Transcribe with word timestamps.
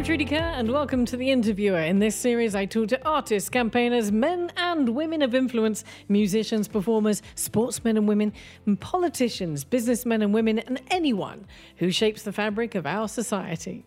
I'm 0.00 0.06
Trudy 0.06 0.24
Kerr, 0.24 0.36
and 0.36 0.72
welcome 0.72 1.04
to 1.04 1.16
The 1.18 1.30
Interviewer. 1.30 1.80
In 1.80 1.98
this 1.98 2.16
series, 2.16 2.54
I 2.54 2.64
talk 2.64 2.88
to 2.88 3.06
artists, 3.06 3.50
campaigners, 3.50 4.10
men 4.10 4.50
and 4.56 4.88
women 4.88 5.20
of 5.20 5.34
influence, 5.34 5.84
musicians, 6.08 6.68
performers, 6.68 7.20
sportsmen 7.34 7.98
and 7.98 8.08
women, 8.08 8.32
politicians, 8.80 9.62
businessmen 9.62 10.22
and 10.22 10.32
women, 10.32 10.58
and 10.58 10.80
anyone 10.90 11.46
who 11.76 11.90
shapes 11.90 12.22
the 12.22 12.32
fabric 12.32 12.74
of 12.74 12.86
our 12.86 13.08
society. 13.08 13.84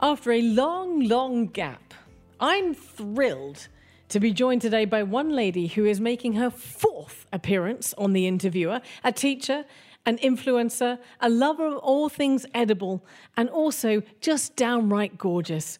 After 0.00 0.32
a 0.32 0.40
long, 0.40 1.06
long 1.06 1.48
gap, 1.48 1.92
I'm 2.40 2.72
thrilled 2.72 3.68
to 4.08 4.18
be 4.18 4.32
joined 4.32 4.62
today 4.62 4.86
by 4.86 5.02
one 5.02 5.36
lady 5.36 5.66
who 5.66 5.84
is 5.84 6.00
making 6.00 6.32
her 6.32 6.48
fourth 6.48 7.26
appearance 7.30 7.92
on 7.98 8.14
The 8.14 8.26
Interviewer, 8.26 8.80
a 9.04 9.12
teacher, 9.12 9.66
an 10.06 10.18
influencer, 10.18 10.98
a 11.20 11.28
lover 11.28 11.66
of 11.66 11.76
all 11.78 12.08
things 12.08 12.46
edible, 12.54 13.04
and 13.36 13.48
also 13.50 14.02
just 14.20 14.56
downright 14.56 15.18
gorgeous. 15.18 15.78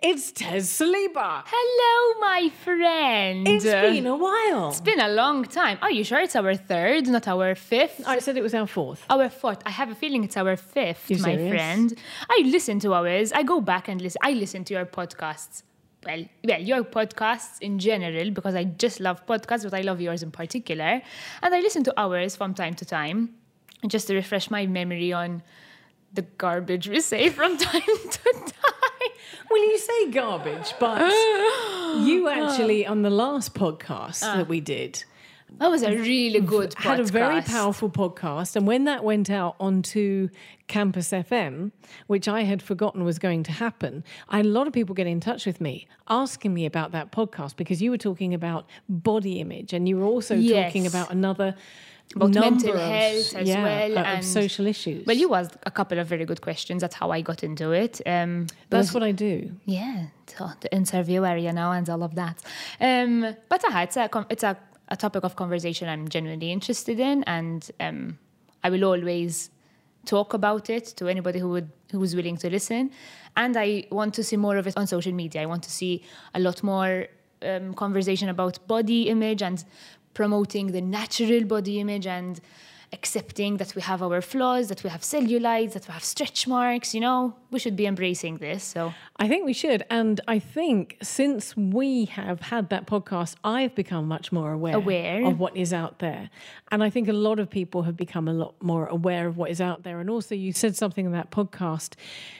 It's 0.00 0.32
Tez 0.32 0.68
Saliba. 0.68 1.42
Hello, 1.46 2.20
my 2.20 2.50
friend. 2.64 3.46
It's 3.46 3.64
been 3.64 4.06
a 4.06 4.16
while. 4.16 4.70
It's 4.70 4.80
been 4.80 5.00
a 5.00 5.08
long 5.08 5.44
time. 5.44 5.78
Are 5.82 5.90
you 5.90 6.02
sure 6.04 6.20
it's 6.20 6.34
our 6.36 6.54
third, 6.54 7.06
not 7.06 7.28
our 7.28 7.54
fifth? 7.54 8.02
I 8.06 8.18
said 8.18 8.36
it 8.36 8.42
was 8.42 8.54
our 8.54 8.66
fourth. 8.66 9.04
Our 9.10 9.28
fourth. 9.28 9.60
I 9.66 9.70
have 9.70 9.90
a 9.90 9.94
feeling 9.94 10.24
it's 10.24 10.36
our 10.36 10.56
5th 10.56 11.10
You 11.10 11.18
my 11.18 11.34
serious? 11.34 11.50
friend. 11.50 11.98
I 12.28 12.42
listen 12.46 12.80
to 12.80 12.94
ours. 12.94 13.32
I 13.32 13.42
go 13.42 13.60
back 13.60 13.88
and 13.88 14.00
listen. 14.00 14.18
I 14.22 14.32
listen 14.32 14.64
to 14.64 14.74
your 14.74 14.86
podcasts. 14.86 15.62
Well, 16.06 16.24
well, 16.44 16.60
your 16.60 16.84
podcasts 16.84 17.60
in 17.60 17.78
general, 17.78 18.30
because 18.30 18.54
I 18.54 18.64
just 18.64 19.00
love 19.00 19.26
podcasts, 19.26 19.64
but 19.64 19.74
I 19.74 19.80
love 19.80 20.00
yours 20.00 20.22
in 20.22 20.30
particular. 20.30 21.02
And 21.42 21.54
I 21.54 21.60
listen 21.60 21.82
to 21.84 21.94
ours 22.00 22.36
from 22.36 22.54
time 22.54 22.74
to 22.74 22.84
time, 22.84 23.34
just 23.86 24.06
to 24.08 24.14
refresh 24.14 24.50
my 24.50 24.66
memory 24.66 25.12
on 25.12 25.42
the 26.12 26.22
garbage 26.22 26.88
we 26.88 27.00
say 27.00 27.28
from 27.28 27.56
time 27.58 27.82
to 27.82 28.18
time. 28.32 28.52
Well, 29.50 29.62
you 29.62 29.78
say 29.78 30.10
garbage, 30.10 30.74
but 30.80 31.00
you 32.00 32.28
actually, 32.28 32.86
on 32.86 33.02
the 33.02 33.10
last 33.10 33.54
podcast 33.54 34.22
ah. 34.24 34.36
that 34.38 34.48
we 34.48 34.60
did, 34.60 35.04
That 35.58 35.70
was 35.70 35.82
a 35.82 35.96
really 35.96 36.40
good 36.40 36.70
podcast. 36.72 36.82
had 36.82 37.00
a 37.00 37.04
very 37.04 37.42
powerful 37.42 37.88
podcast. 37.88 38.56
And 38.56 38.66
when 38.66 38.84
that 38.84 39.04
went 39.04 39.30
out 39.30 39.54
onto 39.60 40.28
Campus 40.66 41.10
FM, 41.12 41.70
which 42.08 42.26
I 42.26 42.42
had 42.42 42.60
forgotten 42.60 43.04
was 43.04 43.18
going 43.20 43.44
to 43.44 43.52
happen, 43.52 44.02
I 44.28 44.38
had 44.38 44.46
a 44.46 44.48
lot 44.48 44.66
of 44.66 44.72
people 44.72 44.94
get 44.96 45.06
in 45.06 45.20
touch 45.20 45.46
with 45.46 45.60
me 45.60 45.86
asking 46.08 46.52
me 46.52 46.66
about 46.66 46.90
that 46.92 47.12
podcast 47.12 47.56
because 47.56 47.80
you 47.80 47.90
were 47.92 47.98
talking 47.98 48.34
about 48.34 48.66
body 48.88 49.38
image 49.40 49.72
and 49.72 49.88
you 49.88 49.96
were 49.96 50.06
also 50.06 50.34
Yes. 50.34 50.66
talking 50.66 50.86
about 50.86 51.10
another 51.12 51.54
About 52.14 52.30
mental 52.34 52.76
health 52.76 53.34
as 53.34 53.48
yeah, 53.48 53.62
well 53.62 53.98
of 53.98 54.06
and- 54.06 54.24
social 54.24 54.66
issues. 54.66 55.04
Well, 55.06 55.16
you 55.16 55.34
asked 55.34 55.56
a 55.64 55.70
couple 55.70 55.98
of 55.98 56.06
very 56.06 56.24
good 56.24 56.40
questions. 56.40 56.80
That's 56.80 56.94
how 56.94 57.10
I 57.10 57.20
got 57.20 57.42
into 57.42 57.72
it. 57.72 58.00
Um, 58.06 58.46
That's 58.70 58.94
what 58.94 59.02
I 59.02 59.12
do. 59.12 59.50
yeah, 59.64 60.06
so 60.26 60.50
the 60.60 60.72
interview 60.74 61.24
area 61.24 61.52
now 61.52 61.72
and 61.72 61.88
all 61.90 62.02
of 62.02 62.14
that. 62.14 62.42
Um, 62.80 63.34
but 63.48 63.64
uh, 63.64 63.78
it's 63.78 63.96
a 63.96 64.08
it's 64.30 64.44
a, 64.44 64.56
a 64.88 64.96
topic 64.96 65.24
of 65.24 65.34
conversation 65.36 65.88
I'm 65.88 66.08
genuinely 66.08 66.52
interested 66.52 67.00
in, 67.00 67.22
and 67.24 67.68
um, 67.80 68.18
I 68.64 68.70
will 68.70 68.84
always 68.84 69.50
talk 70.06 70.32
about 70.34 70.70
it 70.70 70.84
to 70.98 71.08
anybody 71.08 71.38
who 71.40 71.48
would 71.50 71.70
who 71.92 72.02
is 72.02 72.14
willing 72.14 72.36
to 72.38 72.48
listen. 72.48 72.90
And 73.36 73.56
I 73.56 73.86
want 73.90 74.14
to 74.14 74.22
see 74.22 74.36
more 74.36 74.56
of 74.56 74.66
it 74.66 74.74
on 74.76 74.86
social 74.86 75.12
media. 75.12 75.42
I 75.42 75.46
want 75.46 75.64
to 75.64 75.70
see 75.70 76.02
a 76.34 76.40
lot 76.40 76.62
more 76.62 77.06
um, 77.42 77.74
conversation 77.74 78.28
about 78.28 78.66
body 78.66 79.08
image 79.08 79.42
and 79.42 79.62
promoting 80.16 80.66
the 80.76 80.80
natural 80.80 81.44
body 81.44 81.78
image 81.78 82.06
and 82.06 82.40
accepting 82.92 83.56
that 83.58 83.74
we 83.74 83.82
have 83.82 84.00
our 84.02 84.22
flaws, 84.22 84.68
that 84.68 84.82
we 84.84 84.88
have 84.88 85.02
cellulites, 85.02 85.72
that 85.72 85.86
we 85.88 85.92
have 85.92 86.04
stretch 86.04 86.46
marks. 86.46 86.94
You 86.94 87.00
know, 87.00 87.34
we 87.50 87.58
should 87.58 87.76
be 87.76 87.86
embracing 87.86 88.38
this. 88.38 88.62
So. 88.64 88.94
I 89.18 89.28
think 89.28 89.44
we 89.44 89.52
should. 89.52 89.84
And 89.90 90.20
I 90.26 90.38
think 90.38 90.96
since 91.02 91.56
we 91.56 92.06
have 92.06 92.40
had 92.40 92.70
that 92.70 92.86
podcast, 92.86 93.34
I've 93.44 93.74
become 93.74 94.06
much 94.08 94.32
more 94.32 94.52
aware, 94.52 94.76
Aware. 94.76 95.26
of 95.26 95.38
what 95.38 95.56
is 95.56 95.72
out 95.72 95.98
there. 95.98 96.30
And 96.70 96.82
I 96.82 96.88
think 96.90 97.08
a 97.08 97.12
lot 97.28 97.38
of 97.38 97.50
people 97.50 97.82
have 97.82 97.96
become 97.96 98.26
a 98.28 98.32
lot 98.32 98.54
more 98.62 98.86
aware 98.86 99.26
of 99.26 99.36
what 99.36 99.50
is 99.50 99.60
out 99.60 99.82
there. 99.82 100.00
And 100.00 100.08
also, 100.08 100.34
you 100.34 100.52
said 100.52 100.76
something 100.76 101.04
in 101.04 101.12
that 101.12 101.30
podcast 101.30 101.94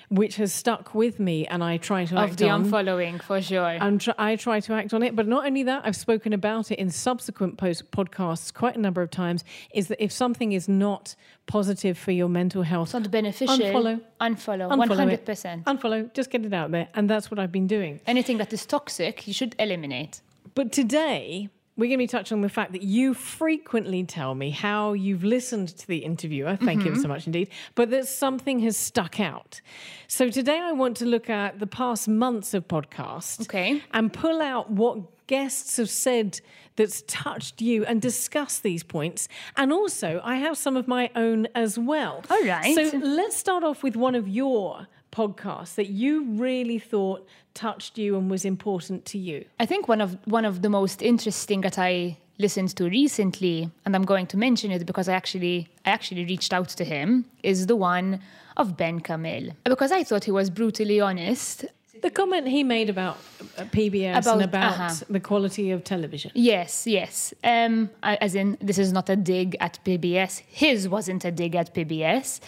which 0.08 0.36
has 0.36 0.52
stuck 0.52 0.94
with 0.94 1.18
me, 1.18 1.46
and 1.46 1.62
I 1.64 1.76
try 1.76 2.04
to 2.04 2.16
of 2.16 2.30
act 2.30 2.38
the 2.38 2.48
on. 2.48 2.64
unfollowing 2.70 3.20
for 3.22 3.40
sure. 3.42 3.64
I'm 3.64 3.98
tr- 3.98 4.10
I 4.18 4.36
try 4.36 4.60
to 4.60 4.72
act 4.72 4.94
on 4.94 5.02
it, 5.02 5.16
but 5.16 5.26
not 5.26 5.46
only 5.46 5.62
that, 5.64 5.82
I've 5.84 5.96
spoken 5.96 6.32
about 6.32 6.70
it 6.70 6.78
in 6.78 6.90
subsequent 6.90 7.56
post 7.58 7.90
podcasts 7.90 8.52
quite 8.52 8.76
a 8.76 8.80
number 8.80 9.02
of 9.02 9.10
times. 9.10 9.44
Is 9.74 9.88
that 9.88 10.02
if 10.02 10.12
something 10.12 10.52
is 10.52 10.68
not 10.68 11.16
positive 11.46 11.98
for 11.98 12.12
your 12.12 12.28
mental 12.28 12.62
health, 12.62 12.88
it's 12.88 12.94
not 12.94 13.10
beneficial. 13.10 13.56
Unfollow. 13.58 14.00
Unfollow. 14.20 14.70
Unfollow 14.70 14.96
hundred 14.96 15.24
percent. 15.24 15.64
Unfollow. 15.64 16.12
Just 16.14 16.30
get 16.30 16.44
it 16.44 16.52
out 16.52 16.70
there, 16.70 16.88
and 16.94 17.10
that's 17.10 17.30
what 17.30 17.38
I've 17.38 17.52
been 17.52 17.66
doing. 17.66 18.00
Anything 18.06 18.38
that 18.38 18.52
is 18.52 18.64
toxic, 18.66 19.26
you 19.26 19.32
should 19.34 19.54
eliminate. 19.58 20.20
But 20.54 20.72
today, 20.72 21.48
we're 21.76 21.86
going 21.86 21.98
to 21.98 21.98
be 21.98 22.06
touching 22.06 22.36
on 22.36 22.42
the 22.42 22.48
fact 22.48 22.72
that 22.72 22.82
you 22.82 23.12
frequently 23.12 24.02
tell 24.04 24.34
me 24.34 24.50
how 24.50 24.92
you've 24.94 25.24
listened 25.24 25.68
to 25.76 25.86
the 25.86 25.98
interviewer. 25.98 26.56
Thank 26.56 26.82
Mm-hmm. 26.82 26.94
you 26.94 27.02
so 27.02 27.08
much 27.08 27.26
indeed. 27.26 27.50
But 27.74 27.90
that 27.90 28.06
something 28.08 28.60
has 28.60 28.76
stuck 28.76 29.20
out. 29.20 29.60
So 30.08 30.30
today, 30.30 30.58
I 30.58 30.72
want 30.72 30.96
to 30.98 31.04
look 31.06 31.28
at 31.28 31.58
the 31.58 31.66
past 31.66 32.08
months 32.08 32.54
of 32.54 32.66
podcasts. 32.68 33.42
Okay. 33.42 33.82
And 33.92 34.12
pull 34.12 34.40
out 34.40 34.70
what 34.70 35.26
guests 35.26 35.76
have 35.76 35.90
said 35.90 36.40
that's 36.76 37.02
touched 37.06 37.60
you 37.60 37.84
and 37.84 38.00
discuss 38.00 38.58
these 38.58 38.82
points. 38.82 39.28
And 39.56 39.72
also, 39.72 40.20
I 40.22 40.36
have 40.36 40.56
some 40.56 40.76
of 40.76 40.86
my 40.86 41.10
own 41.14 41.48
as 41.54 41.78
well. 41.78 42.22
All 42.30 42.44
right. 42.44 42.74
So 42.74 42.96
let's 42.98 43.36
start 43.36 43.64
off 43.64 43.82
with 43.82 43.96
one 43.96 44.14
of 44.14 44.28
your 44.28 44.86
podcasts 45.16 45.74
that 45.76 45.88
you 45.88 46.12
really 46.46 46.78
thought 46.78 47.26
touched 47.54 47.96
you 47.98 48.16
and 48.18 48.30
was 48.30 48.44
important 48.44 49.04
to 49.06 49.18
you. 49.18 49.38
I 49.58 49.66
think 49.66 49.88
one 49.88 50.02
of 50.06 50.10
one 50.38 50.44
of 50.44 50.54
the 50.64 50.68
most 50.68 51.02
interesting 51.02 51.62
that 51.62 51.78
I 51.78 52.18
listened 52.38 52.76
to 52.76 52.84
recently, 52.84 53.70
and 53.84 53.96
I'm 53.96 54.04
going 54.04 54.26
to 54.26 54.36
mention 54.36 54.70
it 54.70 54.84
because 54.84 55.08
I 55.08 55.14
actually 55.14 55.56
I 55.86 55.90
actually 55.90 56.24
reached 56.32 56.52
out 56.52 56.68
to 56.80 56.84
him, 56.84 57.24
is 57.42 57.66
the 57.66 57.76
one 57.76 58.20
of 58.56 58.76
Ben 58.76 59.00
Camille 59.00 59.48
because 59.64 59.92
I 59.92 60.04
thought 60.04 60.24
he 60.24 60.32
was 60.40 60.50
brutally 60.50 61.00
honest. 61.00 61.64
The 62.02 62.10
comment 62.10 62.46
he 62.46 62.62
made 62.62 62.90
about 62.90 63.16
uh, 63.56 63.64
PBS 63.76 64.18
About- 64.18 64.34
and 64.34 64.42
about 64.42 64.72
uh-huh. 64.72 64.94
the 65.08 65.20
quality 65.20 65.70
of 65.70 65.82
television. 65.82 66.30
Yes, 66.34 66.86
yes. 66.86 67.32
Um, 67.42 67.88
as 68.02 68.34
in, 68.34 68.58
this 68.60 68.78
is 68.78 68.92
not 68.92 69.08
a 69.08 69.16
dig 69.16 69.56
at 69.60 69.78
PBS. 69.82 70.42
His 70.46 70.88
wasn't 70.88 71.24
a 71.24 71.30
dig 71.30 71.54
at 71.56 71.74
PBS, 71.74 72.40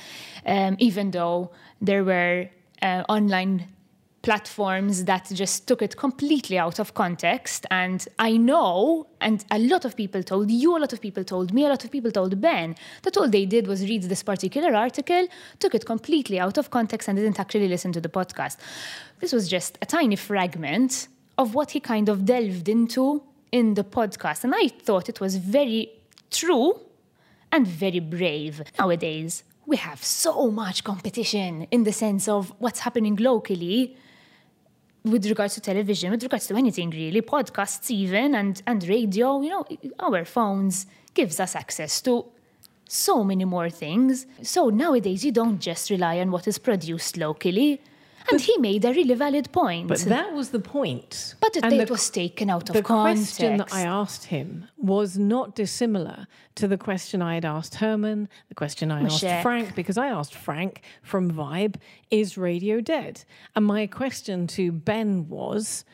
um, 0.44 0.76
even 0.78 1.12
though 1.12 1.50
there 1.80 2.04
were 2.04 2.50
uh, 2.82 3.04
online 3.08 3.68
platforms 4.22 5.04
that 5.04 5.30
just 5.32 5.66
took 5.68 5.80
it 5.80 5.96
completely 5.96 6.58
out 6.58 6.78
of 6.78 6.94
context. 6.94 7.64
And 7.70 8.06
I 8.18 8.36
know, 8.36 9.06
and 9.20 9.44
a 9.50 9.58
lot 9.58 9.84
of 9.84 9.96
people 9.96 10.22
told 10.22 10.50
you, 10.50 10.76
a 10.76 10.80
lot 10.80 10.92
of 10.92 11.00
people 11.00 11.24
told 11.24 11.52
me, 11.52 11.64
a 11.64 11.68
lot 11.68 11.84
of 11.84 11.90
people 11.90 12.10
told 12.10 12.40
Ben, 12.40 12.74
that 13.02 13.16
all 13.16 13.28
they 13.28 13.46
did 13.46 13.66
was 13.66 13.82
read 13.82 14.02
this 14.02 14.22
particular 14.22 14.74
article, 14.74 15.28
took 15.60 15.74
it 15.74 15.86
completely 15.86 16.40
out 16.40 16.58
of 16.58 16.70
context, 16.70 17.08
and 17.08 17.16
didn't 17.16 17.38
actually 17.38 17.68
listen 17.68 17.92
to 17.92 18.00
the 18.00 18.08
podcast. 18.08 18.56
This 19.20 19.32
was 19.32 19.48
just 19.48 19.78
a 19.80 19.86
tiny 19.86 20.16
fragment 20.16 21.08
of 21.38 21.54
what 21.54 21.70
he 21.70 21.80
kind 21.80 22.08
of 22.08 22.24
delved 22.24 22.68
into 22.68 23.22
in 23.52 23.74
the 23.74 23.84
podcast. 23.84 24.44
And 24.44 24.52
I 24.54 24.68
thought 24.68 25.08
it 25.08 25.20
was 25.20 25.36
very 25.36 25.90
true 26.30 26.80
and 27.52 27.66
very 27.66 28.00
brave. 28.00 28.62
Nowadays, 28.78 29.44
we 29.68 29.76
have 29.76 30.02
so 30.02 30.50
much 30.50 30.82
competition 30.82 31.66
in 31.70 31.84
the 31.84 31.92
sense 31.92 32.26
of 32.26 32.54
what's 32.58 32.80
happening 32.80 33.16
locally 33.16 33.94
with 35.04 35.26
regards 35.26 35.54
to 35.54 35.60
television, 35.60 36.10
with 36.10 36.22
regards 36.22 36.46
to 36.46 36.56
anything 36.56 36.88
really, 36.88 37.20
podcasts 37.20 37.90
even 37.90 38.34
and, 38.34 38.62
and 38.66 38.88
radio, 38.88 39.42
you 39.42 39.50
know, 39.50 39.64
our 40.00 40.24
phones 40.24 40.86
gives 41.12 41.38
us 41.38 41.54
access 41.54 42.00
to 42.00 42.24
so 42.88 43.22
many 43.22 43.44
more 43.44 43.68
things. 43.68 44.26
So 44.42 44.70
nowadays 44.70 45.22
you 45.22 45.32
don't 45.32 45.60
just 45.60 45.90
rely 45.90 46.18
on 46.20 46.30
what 46.30 46.48
is 46.48 46.58
produced 46.58 47.18
locally. 47.18 47.82
And 48.30 48.40
he 48.40 48.56
made 48.58 48.84
a 48.84 48.92
really 48.92 49.14
valid 49.14 49.50
point. 49.52 49.88
But 49.88 50.00
that 50.00 50.32
was 50.34 50.50
the 50.50 50.60
point. 50.60 51.34
But 51.40 51.56
it, 51.56 51.64
it 51.64 51.90
was 51.90 52.10
taken 52.10 52.50
out 52.50 52.68
of 52.68 52.84
context. 52.84 53.36
the 53.36 53.42
question 53.42 53.56
that 53.58 53.72
I 53.72 53.82
asked 53.82 54.24
him 54.26 54.68
was 54.76 55.18
not 55.18 55.54
dissimilar 55.54 56.26
to 56.56 56.68
the 56.68 56.76
question 56.76 57.22
I 57.22 57.34
had 57.34 57.44
asked 57.44 57.76
Herman, 57.76 58.28
the 58.48 58.54
question 58.54 58.90
I 58.90 59.02
asked 59.02 59.42
Frank, 59.42 59.74
because 59.74 59.96
I 59.96 60.08
asked 60.08 60.34
Frank 60.34 60.82
from 61.02 61.30
Vibe, 61.30 61.76
is 62.10 62.36
radio 62.36 62.80
dead? 62.80 63.24
And 63.54 63.64
my 63.64 63.86
question 63.86 64.46
to 64.48 64.72
Ben 64.72 65.28
was, 65.28 65.84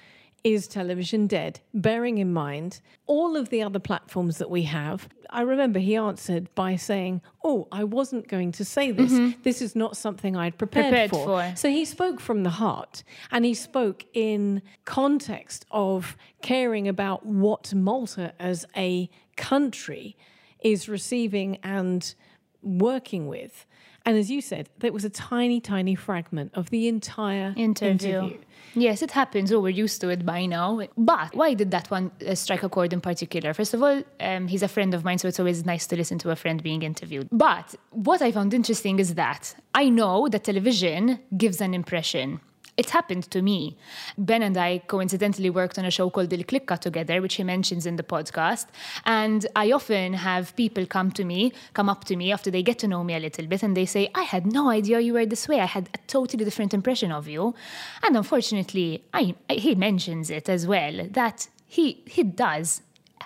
is 0.44 0.69
television 0.69 1.26
dead? 1.26 1.61
Bearing 1.73 2.19
in 2.19 2.32
mind 2.32 2.81
all 3.06 3.35
of 3.37 3.49
the 3.49 3.62
other 3.62 3.79
platforms 3.79 4.38
that 4.38 4.50
we 4.50 4.62
have, 4.64 5.08
I 5.31 5.41
remember 5.41 5.79
he 5.79 5.96
answered 5.96 6.55
by 6.55 6.76
saying, 6.76 7.23
Oh, 7.43 7.67
I 7.73 7.82
wasn't 7.85 8.29
going 8.29 8.52
to 8.52 8.64
say 8.64 8.93
this. 8.93 9.11
Mm-hmm. 9.12 9.43
This 9.43 9.62
is 9.62 9.75
not 9.75 9.96
something 9.96 10.37
I'd 10.37 10.58
prepared, 10.58 10.91
Prepared 10.91 11.11
for. 11.11 11.25
for. 11.26 11.56
So 11.56 11.70
he 11.70 11.85
spoke 11.87 12.20
from 12.20 12.43
the 12.43 12.50
heart 12.50 13.02
and 13.31 13.44
he 13.44 13.55
spoke 13.55 14.05
in 14.12 14.62
context 14.85 15.64
of 15.70 16.17
caring 16.43 16.87
about 16.87 17.25
what 17.25 17.75
Malta 17.75 18.35
as 18.38 18.67
a 18.76 19.08
country 19.37 20.17
is 20.61 20.88
receiving 20.88 21.58
and 21.62 22.14
working 22.62 23.26
with. 23.26 23.67
And 24.06 24.19
as 24.19 24.31
you 24.31 24.41
said, 24.41 24.69
that 24.81 24.93
was 24.93 25.05
a 25.05 25.11
tiny, 25.11 25.61
tiny 25.61 25.95
fragment 25.95 26.53
of 26.55 26.71
the 26.71 26.89
entire 26.89 27.55
interview. 27.56 28.19
interview. 28.19 28.39
Yes, 28.75 29.03
it 29.03 29.12
happens. 29.12 29.53
Oh, 29.53 29.61
we're 29.61 29.69
used 29.71 30.01
to 30.03 30.09
it 30.09 30.27
by 30.27 30.47
now. 30.47 30.81
But 30.99 31.35
why 31.35 31.55
did 31.55 31.71
that 31.71 31.91
one 31.91 32.11
uh, 32.27 32.35
strike 32.35 32.62
a 32.62 32.69
chord 32.69 32.93
in 32.93 33.01
particular? 33.01 33.55
First 33.55 33.73
of 33.73 33.83
all, 33.83 34.03
um, 34.21 34.49
he's 34.49 34.62
a 34.62 34.69
friend 34.69 34.93
of 34.95 35.05
mine, 35.05 35.19
so 35.19 35.29
it's 35.29 35.39
always 35.39 35.65
nice 35.65 35.87
to 35.87 35.97
listen 35.97 36.19
to 36.19 36.31
a 36.31 36.37
friend 36.37 36.62
being 36.62 36.83
interviewed. 36.83 37.29
But 37.31 37.75
what 37.91 38.21
I 38.21 38.33
found 38.33 38.53
interesting 38.53 38.99
is 38.99 39.15
that 39.15 39.55
I 39.75 39.89
know 39.89 40.29
that 40.29 40.45
television 40.45 41.21
gives 41.37 41.61
an 41.61 41.73
impression. 41.73 42.41
It 42.76 42.91
happened 42.91 43.31
to 43.31 43.41
me. 43.41 43.76
Ben 44.19 44.43
and 44.43 44.56
I 44.56 44.79
coincidentally 44.79 45.49
worked 45.49 45.79
on 45.79 45.85
a 45.85 45.91
show 45.91 46.11
called 46.11 46.32
Il 46.32 46.43
Clicka 46.43 46.79
together, 46.79 47.23
which 47.23 47.35
he 47.35 47.44
mentions 47.44 47.87
in 47.87 47.97
the 47.97 48.03
podcast. 48.03 48.67
And 49.05 49.47
I 49.55 49.71
often 49.71 50.15
have 50.15 50.56
people 50.56 50.85
come 50.87 51.12
to 51.12 51.25
me, 51.25 51.53
come 51.73 51.88
up 51.88 52.05
to 52.05 52.17
me 52.17 52.32
after 52.32 52.50
they 52.50 52.62
get 52.62 52.81
to 52.81 52.88
know 52.88 53.05
me 53.05 53.15
a 53.15 53.21
little 53.21 53.47
bit, 53.47 53.62
and 53.62 53.76
they 53.76 53.87
say, 53.87 54.11
I 54.15 54.23
had 54.23 54.47
no 54.47 54.71
idea 54.71 54.99
you 55.00 55.12
were 55.12 55.26
this 55.26 55.47
way. 55.47 55.61
I 55.61 55.67
had 55.67 55.88
a 55.94 55.99
totally 56.09 56.44
different 56.44 56.75
impression 56.75 57.12
of 57.12 57.29
you. 57.29 57.55
And 58.03 58.17
unfortunately, 58.17 59.05
I, 59.12 59.37
I, 59.49 59.55
he 59.55 59.75
mentions 59.75 60.31
it 60.31 60.49
as 60.49 60.67
well 60.67 61.06
that 61.11 61.49
he, 61.67 62.03
he 62.06 62.25
does 62.25 62.82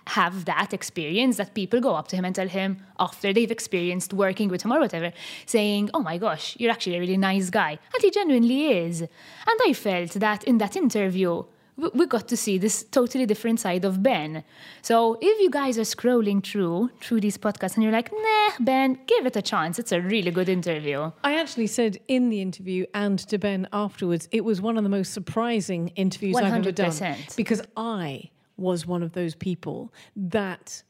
have 0.07 0.45
that 0.47 0.73
experience 0.73 1.37
that 1.37 1.55
people 1.55 1.81
go 1.81 1.95
up 1.95 2.09
to 2.09 2.17
him 2.17 2.25
and 2.25 2.35
tell 2.35 2.49
him 2.49 2.79
after 2.99 3.33
they've 3.33 3.51
experienced 3.51 4.13
working 4.13 4.49
with 4.49 4.63
him 4.63 4.73
or 4.73 4.81
whatever, 4.81 5.13
saying, 5.47 5.91
Oh 5.95 6.01
my 6.01 6.19
gosh, 6.19 6.57
you're 6.59 6.71
actually 6.71 6.97
a 6.97 7.01
really 7.01 7.17
nice 7.17 7.51
guy. 7.51 7.71
And 7.71 8.03
he 8.03 8.11
genuinely 8.11 8.71
is. 8.71 9.01
And 9.03 9.61
I 9.67 9.73
felt 9.73 10.13
that 10.13 10.45
in 10.45 10.59
that 10.59 10.77
interview, 10.77 11.45
we 11.79 12.07
got 12.07 12.27
to 12.29 12.37
see 12.37 12.59
this 12.59 12.83
totally 12.91 13.25
different 13.25 13.61
side 13.61 13.85
of 13.85 14.03
Ben. 14.03 14.43
So 14.83 15.17
if 15.21 15.41
you 15.41 15.49
guys 15.49 15.79
are 15.79 15.83
scrolling 15.83 16.45
through 16.45 16.91
through 17.01 17.21
these 17.21 17.39
podcasts 17.39 17.75
and 17.75 17.85
you're 17.85 17.93
like, 17.93 18.11
nah, 18.13 18.51
Ben, 18.61 18.99
give 19.07 19.27
it 19.27 19.37
a 19.37 19.43
chance. 19.43 19.79
It's 19.79 19.93
a 19.93 20.01
really 20.01 20.33
good 20.33 20.49
interview. 20.49 21.13
I 21.23 21.39
actually 21.39 21.69
said 21.69 21.99
in 22.09 22.31
the 22.31 22.43
interview 22.43 22.87
and 22.95 23.19
to 23.21 23.39
Ben 23.39 23.69
afterwards, 23.73 24.29
it 24.33 24.45
was 24.45 24.61
one 24.61 24.77
of 24.77 24.83
the 24.83 24.91
most 24.91 25.13
surprising 25.13 25.89
interviews 25.89 26.37
i 26.37 26.45
have 26.45 26.55
ever 26.55 26.73
done 26.73 27.17
because 27.37 27.63
I 27.77 28.31
was 28.59 28.87
one 28.87 29.03
of 29.03 29.13
those 29.13 29.35
people 29.35 29.93
that 30.17 30.83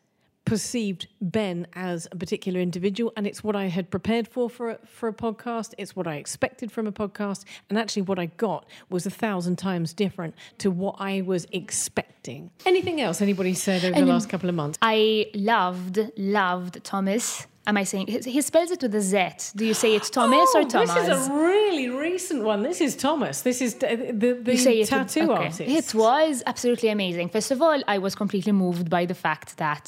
perceived 0.48 1.06
Ben 1.20 1.66
as 1.74 2.08
a 2.10 2.16
particular 2.16 2.58
individual, 2.60 3.12
and 3.16 3.26
it's 3.26 3.44
what 3.44 3.54
I 3.54 3.66
had 3.66 3.90
prepared 3.90 4.26
for 4.26 4.48
for 4.48 4.70
a, 4.70 4.78
for 4.86 5.08
a 5.08 5.12
podcast. 5.12 5.74
It's 5.76 5.94
what 5.94 6.06
I 6.06 6.16
expected 6.16 6.72
from 6.72 6.86
a 6.86 6.92
podcast, 6.92 7.44
and 7.68 7.78
actually, 7.78 8.02
what 8.02 8.18
I 8.18 8.26
got 8.26 8.66
was 8.88 9.06
a 9.06 9.10
thousand 9.10 9.56
times 9.56 9.92
different 9.92 10.34
to 10.58 10.70
what 10.70 10.96
I 10.98 11.20
was 11.20 11.46
expecting. 11.52 12.50
Anything 12.64 13.00
else 13.00 13.20
anybody 13.20 13.54
said 13.54 13.84
over 13.84 13.94
the 13.94 14.02
um, 14.02 14.08
last 14.08 14.28
couple 14.28 14.48
of 14.48 14.54
months? 14.54 14.78
I 14.80 15.26
loved, 15.34 15.98
loved 16.16 16.82
Thomas. 16.82 17.46
Am 17.68 17.76
I 17.76 17.84
saying 17.84 18.06
he 18.36 18.40
spells 18.40 18.70
it 18.70 18.80
with 18.82 18.94
a 18.94 19.00
Z? 19.12 19.18
Do 19.54 19.64
you 19.70 19.74
say 19.82 19.94
it's 19.94 20.08
Thomas 20.18 20.48
or 20.54 20.62
Oh, 20.62 20.68
Thomas? 20.74 20.94
This 20.94 21.08
is 21.16 21.28
a 21.28 21.32
really 21.32 21.88
recent 21.90 22.42
one. 22.42 22.60
This 22.62 22.80
is 22.80 22.96
Thomas. 22.96 23.42
This 23.48 23.60
is 23.66 23.72
the 23.82 23.88
the, 24.22 24.28
the 24.46 24.52
You 24.52 24.58
say 24.68 24.74
it- 24.80 24.88
tattoo 24.88 25.30
okay. 25.30 25.44
artist. 25.44 25.60
It 25.80 25.94
was 25.94 26.42
absolutely 26.52 26.88
amazing. 26.88 27.26
First 27.36 27.50
of 27.54 27.58
all, 27.60 27.78
I 27.94 27.98
was 28.06 28.14
completely 28.22 28.52
moved 28.64 28.86
by 28.96 29.04
the 29.12 29.18
fact 29.26 29.48
that 29.64 29.84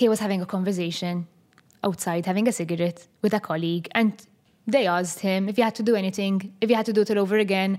he 0.00 0.06
was 0.12 0.20
having 0.20 0.40
a 0.46 0.46
conversation 0.56 1.14
outside, 1.88 2.22
having 2.32 2.46
a 2.52 2.52
cigarette 2.60 3.00
with 3.22 3.34
a 3.34 3.40
colleague, 3.40 3.88
and 4.00 4.12
they 4.74 4.86
asked 4.86 5.18
him 5.28 5.48
if 5.50 5.58
you 5.58 5.64
had 5.64 5.74
to 5.74 5.82
do 5.90 5.94
anything, 5.96 6.34
if 6.60 6.70
you 6.70 6.76
had 6.76 6.86
to 6.86 6.92
do 6.92 7.00
it 7.04 7.10
all 7.10 7.18
over 7.18 7.36
again, 7.36 7.78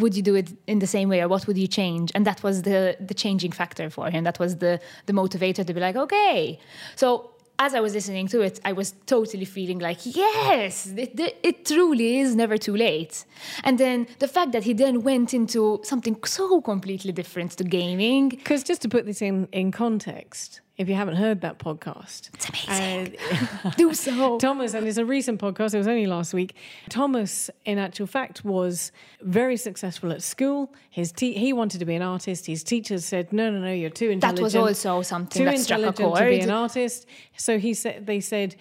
would 0.00 0.16
you 0.16 0.22
do 0.30 0.34
it 0.34 0.48
in 0.66 0.78
the 0.78 0.86
same 0.96 1.08
way, 1.12 1.20
or 1.20 1.28
what 1.28 1.46
would 1.46 1.58
you 1.58 1.66
change? 1.80 2.10
And 2.14 2.24
that 2.30 2.42
was 2.42 2.62
the 2.62 2.96
the 3.10 3.16
changing 3.24 3.52
factor 3.60 3.90
for 3.90 4.06
him. 4.14 4.24
That 4.24 4.38
was 4.38 4.56
the 4.64 4.80
the 5.08 5.12
motivator 5.12 5.62
to 5.66 5.72
be 5.76 5.80
like, 5.86 5.96
okay. 6.06 6.58
So 6.96 7.30
as 7.58 7.74
I 7.74 7.80
was 7.80 7.94
listening 7.94 8.26
to 8.28 8.40
it, 8.40 8.60
I 8.64 8.72
was 8.72 8.94
totally 9.06 9.44
feeling 9.44 9.78
like, 9.78 9.98
yes, 10.04 10.86
it, 10.88 11.38
it, 11.42 11.64
truly 11.64 12.20
is 12.20 12.34
never 12.34 12.58
too 12.58 12.76
late. 12.76 13.24
And 13.62 13.78
then 13.78 14.06
the 14.18 14.28
fact 14.28 14.52
that 14.52 14.64
he 14.64 14.72
then 14.72 15.02
went 15.02 15.32
into 15.32 15.80
something 15.84 16.16
so 16.24 16.60
completely 16.60 17.12
different 17.12 17.52
to 17.52 17.64
gaming. 17.64 18.30
Because 18.30 18.64
just 18.64 18.82
to 18.82 18.88
put 18.88 19.06
this 19.06 19.22
in, 19.22 19.48
in 19.52 19.70
context, 19.70 20.60
if 20.76 20.88
you 20.88 20.94
haven't 20.96 21.16
heard 21.16 21.40
that 21.42 21.58
podcast, 21.58 22.30
It's 22.34 22.48
amazing. 22.48 23.16
uh, 23.64 23.70
Do 23.76 23.94
so. 23.94 24.38
Thomas, 24.38 24.74
and 24.74 24.86
it's 24.86 24.98
a 24.98 25.04
recent 25.04 25.40
podcast, 25.40 25.72
it 25.74 25.78
was 25.78 25.86
only 25.86 26.06
last 26.06 26.34
week. 26.34 26.56
Thomas, 26.88 27.48
in 27.64 27.78
actual 27.78 28.06
fact, 28.08 28.44
was 28.44 28.90
very 29.22 29.56
successful 29.56 30.10
at 30.10 30.22
school. 30.22 30.72
His 30.90 31.12
te- 31.12 31.34
He 31.34 31.52
wanted 31.52 31.78
to 31.78 31.84
be 31.84 31.94
an 31.94 32.02
artist. 32.02 32.46
His 32.46 32.64
teachers 32.64 33.04
said, 33.04 33.32
no, 33.32 33.50
no, 33.50 33.60
no, 33.60 33.72
you're 33.72 33.88
too 33.90 34.10
intelligent. 34.10 34.36
That 34.38 34.42
was 34.42 34.56
also 34.86 35.02
something 35.02 35.38
too 35.40 35.44
that 35.44 35.58
struck 35.60 35.80
a 35.80 35.86
intelligent 35.86 36.18
to 36.18 36.24
be 36.30 36.40
an 36.40 36.50
artist. 36.50 37.06
So 37.36 37.58
he 37.58 37.72
said, 37.72 38.06
they 38.06 38.18
said, 38.18 38.56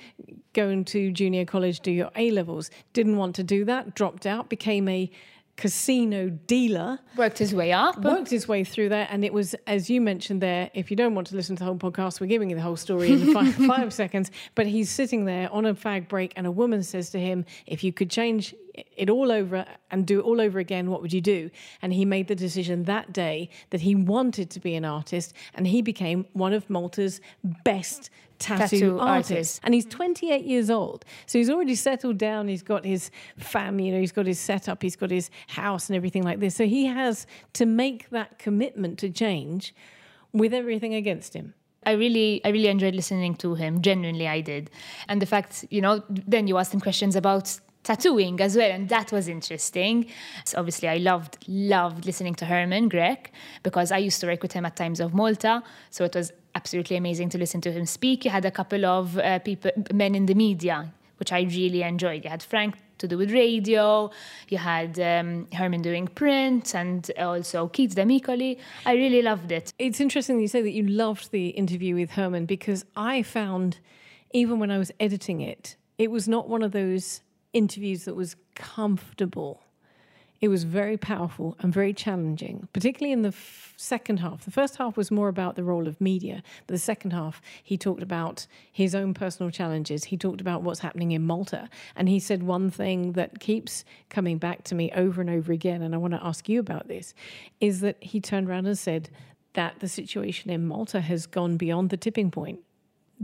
go 0.53 0.69
into 0.69 1.11
junior 1.11 1.45
college, 1.45 1.79
do 1.79 1.91
your 1.91 2.11
A 2.15 2.29
levels. 2.29 2.69
Didn't 2.93 3.17
want 3.17 3.35
to 3.37 3.43
do 3.43 3.65
that, 3.65 3.95
dropped 3.95 4.27
out, 4.27 4.49
became 4.49 4.87
a 4.87 5.09
casino 5.55 6.29
dealer 6.29 6.99
Worked 7.15 7.37
his 7.37 7.53
way 7.53 7.71
up. 7.71 7.99
worked 7.99 8.29
his 8.29 8.47
way 8.47 8.63
through 8.63 8.89
that, 8.89 9.09
and 9.11 9.23
it 9.23 9.33
was 9.33 9.53
as 9.67 9.89
you 9.89 10.01
mentioned 10.01 10.41
there. 10.41 10.69
If 10.73 10.89
you 10.89 10.97
don't 10.97 11.13
want 11.15 11.27
to 11.27 11.35
listen 11.35 11.55
to 11.57 11.59
the 11.59 11.65
whole 11.65 11.77
podcast, 11.77 12.19
we're 12.19 12.27
giving 12.27 12.49
you 12.49 12.55
the 12.55 12.61
whole 12.61 12.75
story 12.75 13.11
in 13.11 13.33
five, 13.33 13.53
five 13.67 13.93
seconds. 13.93 14.31
But 14.55 14.67
he's 14.67 14.89
sitting 14.89 15.25
there 15.25 15.51
on 15.51 15.65
a 15.65 15.75
fag 15.75 16.07
break, 16.07 16.33
and 16.35 16.47
a 16.47 16.51
woman 16.51 16.81
says 16.83 17.09
to 17.11 17.19
him, 17.19 17.45
"If 17.67 17.83
you 17.83 17.93
could 17.93 18.09
change 18.09 18.55
it 18.97 19.09
all 19.09 19.31
over 19.31 19.65
and 19.91 20.07
do 20.07 20.19
it 20.19 20.23
all 20.23 20.41
over 20.41 20.57
again, 20.57 20.89
what 20.89 21.01
would 21.01 21.13
you 21.13 21.21
do?" 21.21 21.51
And 21.81 21.93
he 21.93 22.03
made 22.05 22.27
the 22.27 22.35
decision 22.35 22.83
that 22.85 23.13
day 23.13 23.49
that 23.69 23.81
he 23.81 23.93
wanted 23.95 24.49
to 24.51 24.59
be 24.59 24.73
an 24.75 24.85
artist, 24.85 25.33
and 25.53 25.67
he 25.67 25.81
became 25.83 26.25
one 26.33 26.53
of 26.53 26.69
Malta's 26.69 27.21
best. 27.63 28.09
Tattoo, 28.43 28.77
Tattoo 28.77 28.99
artists. 28.99 29.31
artists. 29.31 29.59
and 29.63 29.73
he's 29.73 29.85
28 29.85 30.43
years 30.45 30.69
old, 30.69 31.05
so 31.25 31.37
he's 31.37 31.49
already 31.49 31.75
settled 31.75 32.17
down. 32.17 32.49
He's 32.49 32.61
got 32.61 32.83
his 32.83 33.09
fam, 33.37 33.79
you 33.79 33.93
know, 33.93 33.99
he's 33.99 34.11
got 34.11 34.25
his 34.25 34.39
setup, 34.39 34.83
he's 34.83 34.97
got 34.97 35.11
his 35.11 35.29
house 35.47 35.89
and 35.89 35.95
everything 35.95 36.23
like 36.23 36.39
this. 36.39 36.55
So 36.55 36.65
he 36.65 36.85
has 36.85 37.25
to 37.53 37.65
make 37.65 38.09
that 38.09 38.39
commitment 38.39 38.99
to 38.99 39.09
change 39.09 39.73
with 40.33 40.53
everything 40.53 40.93
against 40.93 41.33
him. 41.33 41.53
I 41.85 41.91
really, 41.93 42.41
I 42.43 42.49
really 42.49 42.67
enjoyed 42.67 42.95
listening 42.95 43.35
to 43.35 43.55
him. 43.55 43.81
Genuinely, 43.81 44.27
I 44.27 44.41
did. 44.41 44.69
And 45.07 45.21
the 45.21 45.25
fact, 45.25 45.65
you 45.69 45.81
know, 45.81 46.03
then 46.09 46.47
you 46.47 46.57
asked 46.57 46.73
him 46.73 46.81
questions 46.81 47.15
about 47.15 47.59
tattooing 47.83 48.39
as 48.41 48.55
well, 48.55 48.71
and 48.71 48.89
that 48.89 49.11
was 49.11 49.27
interesting. 49.27 50.07
So 50.45 50.57
obviously, 50.59 50.89
I 50.89 50.97
loved, 50.97 51.37
loved 51.47 52.05
listening 52.05 52.35
to 52.35 52.45
Herman 52.45 52.89
Grech 52.89 53.27
because 53.61 53.91
I 53.91 53.97
used 53.97 54.19
to 54.21 54.27
work 54.27 54.41
with 54.41 54.53
him 54.53 54.65
at 54.65 54.75
Times 54.75 54.99
of 54.99 55.13
Malta, 55.13 55.63
so 55.89 56.03
it 56.03 56.15
was 56.15 56.31
absolutely 56.55 56.95
amazing 56.95 57.29
to 57.29 57.37
listen 57.37 57.61
to 57.61 57.71
him 57.71 57.85
speak. 57.85 58.25
You 58.25 58.31
had 58.31 58.45
a 58.45 58.51
couple 58.51 58.85
of 58.85 59.17
uh, 59.17 59.39
people, 59.39 59.71
men 59.93 60.15
in 60.15 60.25
the 60.25 60.35
media, 60.35 60.93
which 61.17 61.31
I 61.31 61.41
really 61.41 61.81
enjoyed. 61.81 62.23
You 62.23 62.29
had 62.29 62.43
Frank 62.43 62.75
to 62.99 63.07
do 63.07 63.17
with 63.17 63.31
radio. 63.31 64.11
You 64.49 64.57
had 64.57 64.99
um, 64.99 65.47
Herman 65.53 65.81
doing 65.81 66.07
print, 66.07 66.73
and 66.75 67.09
also 67.17 67.67
Keith 67.67 67.95
Demicoli. 67.95 68.59
I 68.85 68.93
really 68.93 69.21
loved 69.21 69.51
it. 69.51 69.73
It's 69.79 69.99
interesting 69.99 70.39
you 70.39 70.47
say 70.47 70.61
that 70.61 70.71
you 70.71 70.83
loved 70.83 71.31
the 71.31 71.49
interview 71.49 71.95
with 71.95 72.11
Herman 72.11 72.45
because 72.45 72.85
I 72.95 73.23
found, 73.23 73.79
even 74.31 74.59
when 74.59 74.71
I 74.71 74.77
was 74.77 74.91
editing 74.99 75.41
it, 75.41 75.75
it 75.97 76.11
was 76.11 76.27
not 76.27 76.49
one 76.49 76.63
of 76.63 76.71
those 76.71 77.21
interviews 77.53 78.05
that 78.05 78.15
was 78.15 78.35
comfortable. 78.55 79.62
It 80.43 80.49
was 80.49 80.65
very 80.65 80.97
powerful 80.97 81.55
and 81.61 81.73
very 81.73 81.93
challenging, 81.93 82.67
particularly 82.73 83.13
in 83.13 83.21
the 83.21 83.29
f- 83.29 83.73
second 83.77 84.19
half. 84.19 84.43
The 84.43 84.51
first 84.51 84.75
half 84.75 84.97
was 84.97 85.09
more 85.09 85.29
about 85.29 85.55
the 85.55 85.63
role 85.63 85.87
of 85.87 86.01
media, 86.01 86.43
the 86.67 86.77
second 86.77 87.11
half, 87.11 87.41
he 87.63 87.77
talked 87.77 88.03
about 88.03 88.45
his 88.69 88.93
own 88.93 89.13
personal 89.13 89.51
challenges. 89.51 90.03
He 90.03 90.17
talked 90.17 90.41
about 90.41 90.61
what's 90.61 90.81
happening 90.81 91.11
in 91.11 91.25
Malta. 91.25 91.69
And 91.95 92.09
he 92.09 92.19
said 92.19 92.43
one 92.43 92.69
thing 92.69 93.13
that 93.13 93.39
keeps 93.39 93.85
coming 94.09 94.37
back 94.37 94.65
to 94.65 94.75
me 94.75 94.91
over 94.91 95.21
and 95.21 95.29
over 95.29 95.53
again, 95.53 95.81
and 95.81 95.95
I 95.95 95.97
want 95.97 96.13
to 96.13 96.21
ask 96.21 96.49
you 96.49 96.59
about 96.59 96.89
this, 96.89 97.13
is 97.61 97.79
that 97.79 97.95
he 98.03 98.19
turned 98.19 98.49
around 98.49 98.65
and 98.65 98.77
said 98.77 99.09
that 99.53 99.79
the 99.79 99.87
situation 99.87 100.49
in 100.49 100.67
Malta 100.67 100.99
has 100.99 101.25
gone 101.25 101.55
beyond 101.55 101.89
the 101.89 101.95
tipping 101.95 102.31
point. 102.31 102.59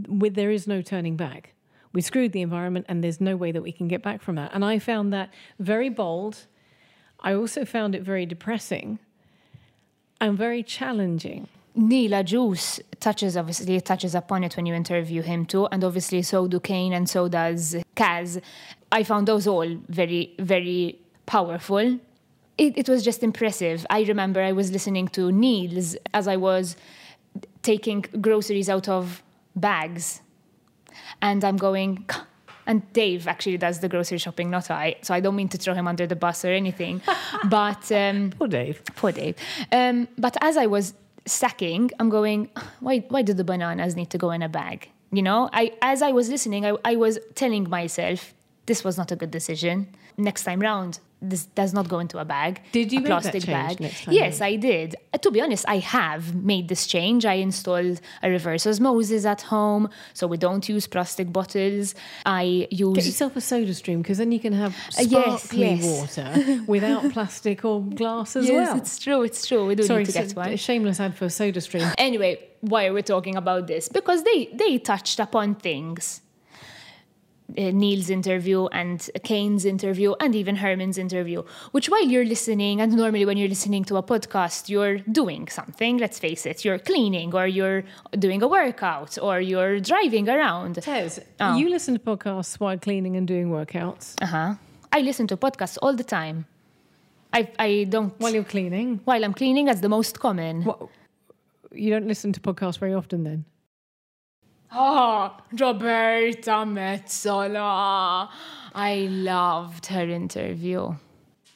With, 0.07 0.35
there 0.35 0.51
is 0.51 0.67
no 0.67 0.81
turning 0.81 1.17
back. 1.17 1.53
We 1.91 1.99
screwed 1.99 2.31
the 2.31 2.43
environment, 2.43 2.85
and 2.87 3.03
there's 3.03 3.19
no 3.19 3.35
way 3.35 3.51
that 3.51 3.61
we 3.61 3.73
can 3.73 3.89
get 3.89 4.01
back 4.01 4.21
from 4.21 4.35
that. 4.35 4.51
And 4.53 4.63
I 4.63 4.79
found 4.79 5.11
that 5.11 5.33
very 5.59 5.89
bold. 5.89 6.47
I 7.21 7.33
also 7.33 7.65
found 7.65 7.95
it 7.95 8.03
very 8.03 8.25
depressing 8.25 8.99
and 10.21 10.37
very 10.37 10.63
challenging. 10.63 11.47
Neela 11.75 12.23
Juice 12.23 12.79
touches 12.99 13.37
obviously 13.37 13.79
touches 13.79 14.15
upon 14.15 14.43
it 14.43 14.55
when 14.55 14.65
you 14.65 14.73
interview 14.73 15.21
him 15.21 15.45
too, 15.45 15.67
and 15.67 15.83
obviously 15.83 16.21
so 16.21 16.47
do 16.47 16.59
Kane 16.59 16.93
and 16.93 17.09
so 17.09 17.27
does 17.27 17.75
Kaz. 17.95 18.41
I 18.91 19.03
found 19.03 19.27
those 19.27 19.47
all 19.47 19.67
very, 19.87 20.33
very 20.39 20.99
powerful. 21.25 21.99
It, 22.57 22.77
it 22.77 22.89
was 22.89 23.03
just 23.03 23.23
impressive. 23.23 23.85
I 23.89 24.01
remember 24.03 24.41
I 24.41 24.51
was 24.51 24.71
listening 24.71 25.07
to 25.09 25.31
Niels 25.31 25.95
as 26.13 26.27
I 26.27 26.35
was 26.35 26.75
taking 27.61 28.05
groceries 28.19 28.67
out 28.69 28.89
of 28.89 29.23
bags, 29.55 30.21
and 31.21 31.43
I'm 31.43 31.57
going. 31.57 32.05
And 32.69 32.93
Dave 32.93 33.27
actually 33.27 33.57
does 33.57 33.79
the 33.79 33.89
grocery 33.89 34.19
shopping, 34.19 34.51
not 34.51 34.69
I. 34.69 34.95
So 35.01 35.15
I 35.15 35.21
don't 35.21 35.35
mean 35.35 35.49
to 35.49 35.57
throw 35.57 35.73
him 35.73 35.87
under 35.87 36.05
the 36.05 36.15
bus 36.15 36.45
or 36.45 36.51
anything, 36.51 37.01
but. 37.49 37.91
Um, 37.91 38.31
Poor 38.37 38.47
Dave. 38.47 38.83
Poor 38.95 39.11
Dave. 39.11 39.35
Um, 39.71 40.07
but 40.19 40.37
as 40.39 40.55
I 40.55 40.67
was 40.67 40.93
stacking, 41.25 41.89
I'm 41.99 42.09
going, 42.09 42.49
why, 42.79 42.99
why 43.09 43.23
do 43.23 43.33
the 43.33 43.43
bananas 43.43 43.95
need 43.95 44.11
to 44.11 44.19
go 44.19 44.29
in 44.29 44.43
a 44.43 44.49
bag? 44.49 44.87
You 45.11 45.23
know, 45.23 45.49
I, 45.51 45.73
as 45.81 46.03
I 46.03 46.11
was 46.11 46.29
listening, 46.29 46.63
I, 46.63 46.75
I 46.85 46.95
was 46.95 47.17
telling 47.33 47.67
myself, 47.67 48.35
this 48.67 48.83
was 48.83 48.99
not 48.99 49.11
a 49.11 49.15
good 49.15 49.31
decision. 49.31 49.87
Next 50.15 50.43
time 50.43 50.59
round, 50.59 50.99
this 51.21 51.45
does 51.47 51.73
not 51.73 51.87
go 51.89 51.99
into 51.99 52.17
a 52.17 52.25
bag. 52.25 52.61
Did 52.71 52.91
you 52.93 52.99
a 52.99 53.01
make 53.01 53.09
that 53.09 53.21
plastic 53.23 53.45
bag? 53.45 53.79
next 53.79 54.05
time 54.05 54.13
yes? 54.13 54.39
I 54.41 54.55
did. 54.55 54.95
Uh, 55.13 55.17
to 55.17 55.31
be 55.31 55.41
honest, 55.41 55.65
I 55.67 55.77
have 55.79 56.33
made 56.33 56.67
this 56.69 56.87
change. 56.87 57.25
I 57.25 57.33
installed 57.35 57.99
a 58.23 58.29
reverse 58.29 58.65
osmosis 58.65 59.25
at 59.25 59.41
home, 59.41 59.89
so 60.13 60.27
we 60.27 60.37
don't 60.37 60.67
use 60.69 60.87
plastic 60.87 61.31
bottles. 61.33 61.93
I 62.25 62.67
use 62.71 62.95
Get 62.95 63.05
yourself 63.05 63.35
a 63.35 63.39
SodaStream 63.39 63.97
because 64.01 64.17
then 64.17 64.31
you 64.31 64.39
can 64.39 64.53
have 64.53 64.73
Uh, 64.97 65.03
yes, 65.07 65.53
yes. 65.53 65.83
water 65.83 66.63
without 66.67 67.11
plastic 67.15 67.65
or 67.65 67.81
glass 67.83 68.35
as 68.35 68.47
yes, 68.47 68.67
well. 68.69 68.77
it's 68.77 68.97
true. 68.99 69.21
It's 69.23 69.45
true. 69.45 69.65
We 69.65 69.75
do 69.75 69.83
Sorry, 69.83 69.99
need 70.03 70.05
to 70.07 70.11
get 70.13 70.29
so- 70.29 70.35
one. 70.37 70.49
a 70.53 70.57
shameless 70.57 70.99
ad 70.99 71.15
for 71.17 71.25
a 71.25 71.29
SodaStream. 71.29 71.93
Anyway, 71.97 72.39
why 72.61 72.85
are 72.87 72.93
we 72.93 73.01
talking 73.01 73.35
about 73.35 73.67
this? 73.67 73.89
Because 73.89 74.23
they 74.23 74.49
they 74.53 74.77
touched 74.77 75.19
upon 75.19 75.55
things. 75.55 76.21
Uh, 77.57 77.71
Neil's 77.81 78.09
interview 78.11 78.67
and 78.67 79.09
Kane's 79.23 79.65
interview 79.65 80.13
and 80.19 80.35
even 80.35 80.55
Herman's 80.57 80.97
interview, 80.99 81.41
which 81.71 81.89
while 81.89 82.05
you're 82.05 82.25
listening, 82.35 82.79
and 82.81 82.93
normally 82.93 83.25
when 83.25 83.37
you're 83.37 83.49
listening 83.49 83.83
to 83.85 83.97
a 83.97 84.03
podcast, 84.03 84.69
you're 84.69 84.99
doing 85.11 85.47
something, 85.47 85.97
let's 85.97 86.19
face 86.19 86.45
it, 86.45 86.63
you're 86.63 86.77
cleaning 86.77 87.33
or 87.33 87.47
you're 87.47 87.83
doing 88.19 88.43
a 88.43 88.47
workout 88.47 89.17
or 89.19 89.41
you're 89.41 89.79
driving 89.79 90.29
around. 90.29 90.75
Tez, 90.75 91.19
Oh. 91.39 91.55
you 91.57 91.69
listen 91.69 91.95
to 91.95 91.99
podcasts 91.99 92.59
while 92.59 92.77
cleaning 92.77 93.15
and 93.17 93.27
doing 93.27 93.49
workouts 93.49 94.13
Uh-huh. 94.21 94.53
I 94.93 94.99
listen 95.01 95.25
to 95.27 95.35
podcasts 95.37 95.77
all 95.81 95.95
the 95.95 96.03
time. 96.03 96.45
I, 97.33 97.41
I 97.57 97.85
don't, 97.89 98.13
while 98.19 98.33
you're 98.33 98.43
cleaning. 98.55 99.01
while 99.05 99.23
I'm 99.25 99.33
cleaning, 99.33 99.65
that's 99.65 99.81
the 99.81 99.89
most 99.89 100.19
common. 100.19 100.63
What, 100.65 100.79
you 101.71 101.89
don't 101.89 102.07
listen 102.07 102.31
to 102.33 102.39
podcasts 102.39 102.77
very 102.79 102.93
often 102.93 103.23
then? 103.23 103.45
Oh, 104.71 105.35
Roberta 105.51 106.63
Metsola. 106.63 108.29
I 108.75 109.07
loved 109.09 109.87
her 109.87 110.07
interview. 110.07 110.93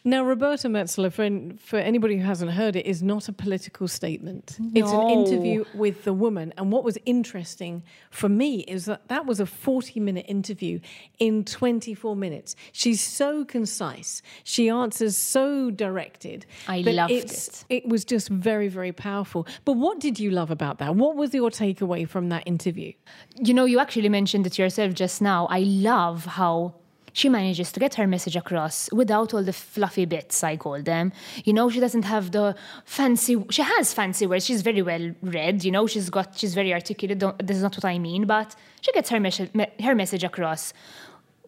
Now, 0.05 0.25
Roberta 0.25 0.67
Metsola, 0.67 1.11
for, 1.13 1.57
for 1.63 1.79
anybody 1.79 2.17
who 2.17 2.23
hasn't 2.25 2.51
heard 2.51 2.75
it, 2.75 2.85
is 2.85 3.01
not 3.01 3.29
a 3.29 3.33
political 3.33 3.87
statement. 3.87 4.57
It's 4.75 4.91
an 4.91 5.09
interview 5.09 5.63
with 5.73 6.03
the 6.03 6.11
woman. 6.11 6.53
And 6.57 6.73
what 6.73 6.83
was 6.83 6.97
interesting 7.05 7.83
for 8.11 8.27
me 8.27 8.61
is 8.61 8.83
that 8.85 9.07
that 9.07 9.25
was 9.25 9.39
a 9.39 9.45
40 9.45 10.01
minute 10.01 10.25
interview 10.27 10.81
in 11.19 11.45
24 11.45 12.17
minutes. 12.17 12.55
She's 12.73 12.99
so 12.99 13.45
concise. 13.45 14.21
She 14.43 14.67
answers 14.69 15.15
so 15.15 15.71
directed. 15.71 16.45
I 16.67 16.81
loved 16.81 17.11
it's- 17.11 17.65
It 17.69 17.87
was 17.87 18.03
just 18.03 18.27
very, 18.27 18.67
very 18.67 18.91
powerful. 18.91 19.47
But 19.63 19.73
what 19.73 20.01
did 20.01 20.19
you 20.19 20.31
love 20.31 20.51
about 20.51 20.79
that? 20.79 20.95
What 20.95 21.15
was 21.15 21.33
your 21.33 21.49
takeaway 21.49 22.07
from 22.07 22.27
that 22.27 22.43
interview? 22.45 22.91
You 23.39 23.53
know, 23.53 23.63
you 23.63 23.79
actually 23.79 24.09
mentioned 24.09 24.45
it 24.47 24.57
yourself 24.59 24.93
just 24.93 25.21
now. 25.21 25.45
I 25.49 25.59
love 25.61 26.25
how 26.25 26.75
she 27.13 27.29
manages 27.29 27.71
to 27.71 27.79
get 27.79 27.95
her 27.95 28.07
message 28.07 28.35
across 28.35 28.91
without 28.91 29.33
all 29.33 29.43
the 29.43 29.53
fluffy 29.53 30.05
bits, 30.05 30.43
I 30.43 30.57
call 30.57 30.81
them. 30.81 31.13
You 31.45 31.53
know, 31.53 31.69
she 31.69 31.79
doesn't 31.79 32.03
have 32.03 32.31
the 32.31 32.55
fancy, 32.85 33.43
she 33.49 33.61
has 33.61 33.93
fancy 33.93 34.25
words. 34.27 34.45
She's 34.45 34.61
very 34.63 34.81
well 34.81 35.13
read, 35.21 35.63
you 35.63 35.71
know, 35.71 35.87
she's 35.87 36.09
got, 36.09 36.37
she's 36.37 36.53
very 36.53 36.73
articulate. 36.73 37.19
Don't, 37.19 37.37
this 37.47 37.57
is 37.57 37.63
not 37.63 37.75
what 37.75 37.85
I 37.85 37.99
mean, 37.99 38.25
but 38.25 38.55
she 38.81 38.91
gets 38.91 39.09
her, 39.09 39.19
mes- 39.19 39.53
me- 39.53 39.71
her 39.81 39.95
message 39.95 40.23
across 40.23 40.73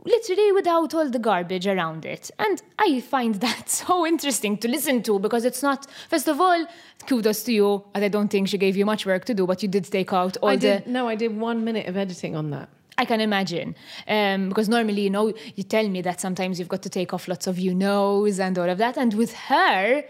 literally 0.05 0.51
without 0.51 0.93
all 0.93 1.09
the 1.09 1.17
garbage 1.17 1.65
around 1.65 2.05
it. 2.05 2.29
And 2.37 2.61
I 2.77 3.01
find 3.01 3.35
that 3.45 3.69
so 3.69 4.05
interesting 4.05 4.57
to 4.59 4.67
listen 4.67 5.01
to 5.03 5.19
because 5.19 5.45
it's 5.45 5.63
not, 5.63 5.89
first 6.09 6.27
of 6.27 6.39
all, 6.39 6.65
kudos 7.07 7.43
to 7.43 7.51
you. 7.51 7.83
And 7.95 8.05
I 8.05 8.07
don't 8.07 8.29
think 8.29 8.47
she 8.47 8.57
gave 8.59 8.77
you 8.77 8.85
much 8.85 9.05
work 9.05 9.25
to 9.25 9.33
do, 9.33 9.47
but 9.47 9.63
you 9.63 9.67
did 9.69 9.85
take 9.85 10.13
out 10.13 10.37
all 10.43 10.49
I 10.49 10.55
the. 10.57 10.61
did, 10.61 10.87
no, 10.87 11.07
I 11.07 11.15
did 11.15 11.35
one 11.35 11.63
minute 11.63 11.87
of 11.87 11.97
editing 11.97 12.35
on 12.35 12.51
that. 12.51 12.69
I 12.97 13.05
can 13.05 13.21
imagine. 13.21 13.75
Um, 14.07 14.49
because 14.49 14.69
normally, 14.69 15.01
you 15.01 15.09
know, 15.09 15.33
you 15.55 15.63
tell 15.63 15.87
me 15.87 16.01
that 16.01 16.21
sometimes 16.21 16.59
you've 16.59 16.69
got 16.69 16.81
to 16.83 16.89
take 16.89 17.13
off 17.13 17.27
lots 17.27 17.47
of 17.47 17.59
you 17.59 17.75
knows 17.75 18.39
and 18.39 18.57
all 18.57 18.69
of 18.69 18.77
that. 18.77 18.97
And 18.97 19.13
with 19.13 19.33
her, 19.33 20.03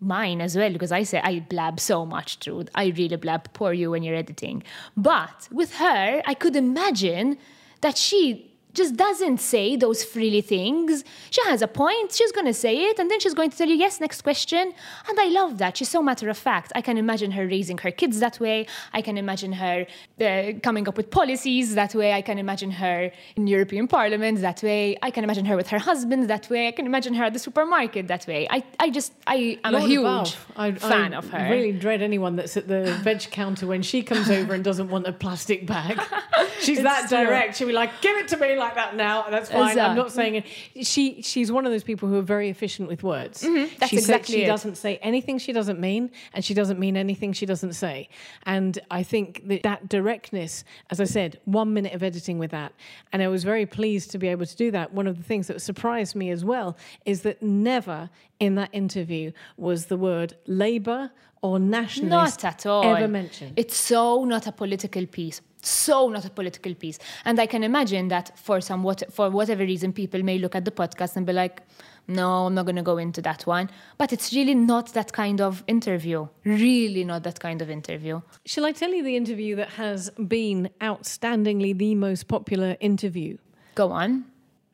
mine 0.00 0.40
as 0.40 0.56
well, 0.56 0.72
because 0.72 0.92
I 0.92 1.04
say 1.04 1.20
I 1.22 1.40
blab 1.40 1.78
so 1.78 2.04
much, 2.04 2.40
truth. 2.40 2.68
I 2.74 2.86
really 2.96 3.16
blab, 3.16 3.52
poor 3.52 3.72
you 3.72 3.92
when 3.92 4.02
you're 4.02 4.16
editing. 4.16 4.64
But 4.96 5.48
with 5.50 5.76
her, 5.76 6.22
I 6.26 6.34
could 6.34 6.56
imagine 6.56 7.38
that 7.80 7.96
she 7.96 8.51
just 8.74 8.96
doesn't 8.96 9.38
say 9.38 9.76
those 9.76 10.02
frilly 10.04 10.40
things. 10.40 11.04
She 11.30 11.40
has 11.44 11.62
a 11.62 11.68
point, 11.68 12.12
she's 12.12 12.32
going 12.32 12.46
to 12.46 12.54
say 12.54 12.74
it, 12.84 12.98
and 12.98 13.10
then 13.10 13.20
she's 13.20 13.34
going 13.34 13.50
to 13.50 13.56
tell 13.56 13.68
you, 13.68 13.74
yes, 13.76 14.00
next 14.00 14.22
question. 14.22 14.72
And 15.08 15.20
I 15.20 15.28
love 15.28 15.58
that. 15.58 15.76
She's 15.76 15.88
so 15.88 16.02
matter 16.02 16.28
of 16.28 16.38
fact. 16.38 16.72
I 16.74 16.80
can 16.80 16.96
imagine 16.96 17.32
her 17.32 17.46
raising 17.46 17.78
her 17.78 17.90
kids 17.90 18.20
that 18.20 18.40
way. 18.40 18.66
I 18.92 19.02
can 19.02 19.18
imagine 19.18 19.52
her 19.52 19.86
uh, 20.20 20.52
coming 20.62 20.88
up 20.88 20.96
with 20.96 21.10
policies 21.10 21.74
that 21.74 21.94
way. 21.94 22.12
I 22.12 22.22
can 22.22 22.38
imagine 22.38 22.70
her 22.72 23.10
in 23.36 23.46
European 23.46 23.88
Parliament 23.88 24.40
that 24.40 24.62
way. 24.62 24.96
I 25.02 25.10
can 25.10 25.24
imagine 25.24 25.44
her 25.46 25.56
with 25.56 25.68
her 25.68 25.78
husband 25.78 26.28
that 26.30 26.48
way. 26.48 26.68
I 26.68 26.72
can 26.72 26.86
imagine 26.86 27.14
her 27.14 27.24
at 27.24 27.32
the 27.32 27.38
supermarket 27.38 28.08
that 28.08 28.26
way. 28.26 28.46
I, 28.50 28.64
I 28.80 28.90
just, 28.90 29.12
I 29.26 29.58
am 29.64 29.74
a 29.74 29.80
huge. 29.80 30.36
I, 30.56 30.72
fan 30.72 31.14
I 31.14 31.18
of 31.18 31.28
her. 31.30 31.50
really 31.50 31.72
dread 31.72 32.02
anyone 32.02 32.36
that's 32.36 32.56
at 32.56 32.68
the 32.68 32.94
veg 33.02 33.20
counter 33.30 33.66
when 33.66 33.82
she 33.82 34.02
comes 34.02 34.30
over 34.30 34.54
and 34.54 34.64
doesn't 34.64 34.88
want 34.88 35.06
a 35.06 35.12
plastic 35.12 35.66
bag. 35.66 36.00
She's 36.60 36.82
that 36.82 37.10
direct. 37.10 37.56
She'll 37.56 37.66
be 37.66 37.72
like, 37.72 38.00
"Give 38.00 38.16
it 38.16 38.28
to 38.28 38.36
me 38.36 38.56
like 38.62 38.74
that 38.74 38.96
now." 38.96 39.26
That's 39.30 39.50
fine. 39.50 39.78
I'm 39.78 39.96
not 39.96 40.12
saying 40.12 40.36
it. 40.36 40.86
She 40.86 41.22
she's 41.22 41.50
one 41.50 41.66
of 41.66 41.72
those 41.72 41.84
people 41.84 42.08
who 42.08 42.16
are 42.18 42.22
very 42.36 42.48
efficient 42.48 42.88
with 42.88 43.02
words. 43.02 43.42
Mm-hmm. 43.42 43.74
that's 43.78 43.90
she 43.90 43.96
said 43.98 44.16
exactly 44.16 44.34
she 44.36 44.42
it. 44.44 44.46
doesn't 44.46 44.76
say 44.76 44.96
anything 44.98 45.38
she 45.38 45.52
doesn't 45.52 45.80
mean, 45.80 46.10
and 46.32 46.44
she 46.44 46.54
doesn't 46.54 46.78
mean 46.78 46.96
anything 46.96 47.32
she 47.32 47.46
doesn't 47.46 47.74
say. 47.74 48.08
And 48.44 48.78
I 48.90 49.02
think 49.02 49.46
that 49.48 49.62
that 49.62 49.88
directness, 49.88 50.64
as 50.90 51.00
I 51.00 51.04
said, 51.04 51.40
one 51.44 51.72
minute 51.72 51.92
of 51.94 52.02
editing 52.02 52.38
with 52.38 52.50
that, 52.52 52.72
and 53.12 53.22
I 53.22 53.28
was 53.28 53.44
very 53.44 53.66
pleased 53.66 54.10
to 54.12 54.18
be 54.18 54.28
able 54.28 54.46
to 54.46 54.56
do 54.56 54.70
that. 54.70 54.92
One 54.92 55.06
of 55.06 55.16
the 55.16 55.22
things 55.22 55.46
that 55.48 55.60
surprised 55.60 56.14
me 56.16 56.30
as 56.30 56.44
well 56.44 56.76
is 57.04 57.22
that 57.22 57.42
never 57.42 58.10
in 58.40 58.54
that 58.56 58.70
interview 58.72 59.32
was 59.56 59.86
the 59.86 59.96
word 59.96 60.34
Labour 60.46 61.10
or 61.42 61.58
nationalist 61.58 62.42
Not 62.42 62.52
at 62.52 62.66
all. 62.66 62.84
ever 62.84 63.08
mentioned. 63.08 63.54
It's 63.56 63.76
so 63.76 64.24
not 64.24 64.46
a 64.46 64.52
political 64.52 65.06
piece. 65.06 65.40
So 65.64 66.08
not 66.08 66.24
a 66.24 66.30
political 66.30 66.74
piece. 66.74 66.98
And 67.24 67.38
I 67.40 67.46
can 67.46 67.62
imagine 67.62 68.08
that 68.08 68.36
for 68.36 68.60
some 68.60 68.82
what 68.82 69.02
for 69.12 69.30
whatever 69.30 69.62
reason 69.62 69.92
people 69.92 70.22
may 70.22 70.38
look 70.38 70.54
at 70.54 70.64
the 70.64 70.72
podcast 70.72 71.16
and 71.16 71.24
be 71.24 71.32
like, 71.32 71.62
no, 72.08 72.46
I'm 72.46 72.54
not 72.54 72.66
gonna 72.66 72.82
go 72.82 72.98
into 72.98 73.22
that 73.22 73.46
one. 73.46 73.70
But 73.96 74.12
it's 74.12 74.32
really 74.34 74.56
not 74.56 74.92
that 74.94 75.12
kind 75.12 75.40
of 75.40 75.62
interview. 75.68 76.26
Really 76.44 77.04
not 77.04 77.22
that 77.22 77.38
kind 77.38 77.62
of 77.62 77.70
interview. 77.70 78.20
Shall 78.44 78.66
I 78.66 78.72
tell 78.72 78.90
you 78.90 79.04
the 79.04 79.16
interview 79.16 79.54
that 79.56 79.70
has 79.70 80.10
been 80.10 80.68
outstandingly 80.80 81.78
the 81.78 81.94
most 81.94 82.26
popular 82.26 82.76
interview? 82.80 83.36
Go 83.76 83.92
on. 83.92 84.24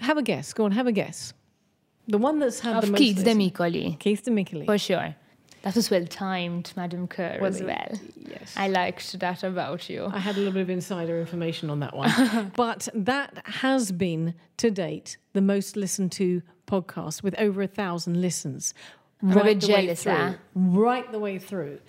Have 0.01 0.17
a 0.17 0.23
guess. 0.23 0.55
Go 0.55 0.65
on, 0.65 0.73
have 0.73 0.87
a 0.87 0.93
guess. 0.93 1.35
The 2.07 2.17
one 2.19 2.39
that's 2.39 2.61
had 2.61 2.77
the 2.77 2.87
Of 2.87 2.91
most. 2.93 2.99
Keith. 2.99 3.19
Demicoli. 3.19 3.99
Keith 3.99 4.25
Demicoli. 4.25 4.65
For 4.65 4.79
sure. 4.79 5.15
That 5.63 5.75
was 5.75 5.91
well 5.91 6.07
timed, 6.07 6.73
Madam 6.77 7.09
Kerr, 7.09 7.39
as 7.43 7.63
well. 7.63 7.93
Yes. 8.17 8.55
I 8.57 8.69
liked 8.69 9.19
that 9.19 9.43
about 9.43 9.91
you. 9.91 10.07
I 10.13 10.19
had 10.19 10.37
a 10.37 10.39
little 10.39 10.53
bit 10.53 10.63
of 10.63 10.71
insider 10.71 11.19
information 11.21 11.69
on 11.69 11.81
that 11.81 11.95
one. 11.97 12.53
but 12.57 12.89
that 12.95 13.43
has 13.45 13.91
been, 13.91 14.35
to 14.59 14.71
date, 14.71 15.17
the 15.33 15.41
most 15.43 15.77
listened 15.77 16.13
to 16.13 16.43
podcast 16.67 17.23
with 17.23 17.35
over 17.39 17.63
a 17.63 17.67
thousand 17.67 18.21
listens. 18.21 18.73
I'm 19.21 19.31
bit 19.31 19.61
the 19.61 19.67
way 19.73 19.83
jealous, 19.87 20.03
through. 20.05 20.13
huh? 20.13 20.33
Right 20.55 21.11
the 21.11 21.19
way 21.19 21.39
through. 21.39 21.81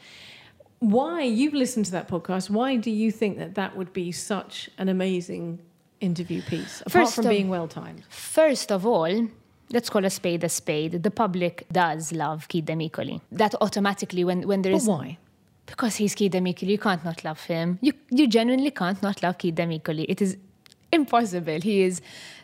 Why, 0.79 1.21
you've 1.23 1.53
listened 1.53 1.85
to 1.85 1.91
that 1.91 2.07
podcast, 2.07 2.49
why 2.49 2.77
do 2.77 2.89
you 2.89 3.11
think 3.11 3.38
that 3.38 3.55
that 3.55 3.75
would 3.75 3.93
be 3.93 4.11
such 4.11 4.69
an 4.77 4.89
amazing 4.89 5.59
interview 5.99 6.41
piece, 6.41 6.81
apart 6.81 6.91
First 7.05 7.15
from 7.15 7.25
of- 7.25 7.29
being 7.31 7.49
well 7.49 7.67
timed? 7.67 8.03
First 8.09 8.71
of 8.71 8.85
all, 8.85 9.27
let's 9.71 9.89
call 9.89 10.05
a 10.05 10.09
spade 10.09 10.43
a 10.43 10.49
spade. 10.49 11.03
The 11.03 11.11
public 11.11 11.65
does 11.71 12.11
love 12.11 12.47
Keith 12.47 12.65
Demicoli. 12.65 13.21
That 13.31 13.55
automatically, 13.61 14.23
when, 14.23 14.47
when 14.47 14.61
there 14.61 14.73
But 14.73 14.83
why? 14.83 15.17
because 15.65 15.97
he's 15.97 16.15
Keith 16.15 16.31
Demicoli, 16.31 16.69
you 16.69 16.77
can't 16.79 17.03
not 17.05 17.23
love 17.23 17.43
him. 17.43 17.77
You 17.81 17.93
you 18.09 18.27
genuinely 18.27 18.71
can't 18.71 19.01
not 19.01 19.21
love 19.23 19.38
Keith 19.38 19.55
Demicoli. 19.55 20.05
It 20.09 20.21
is 20.21 20.38
impossible. 20.91 21.59
He 21.61 21.81
is 21.83 22.01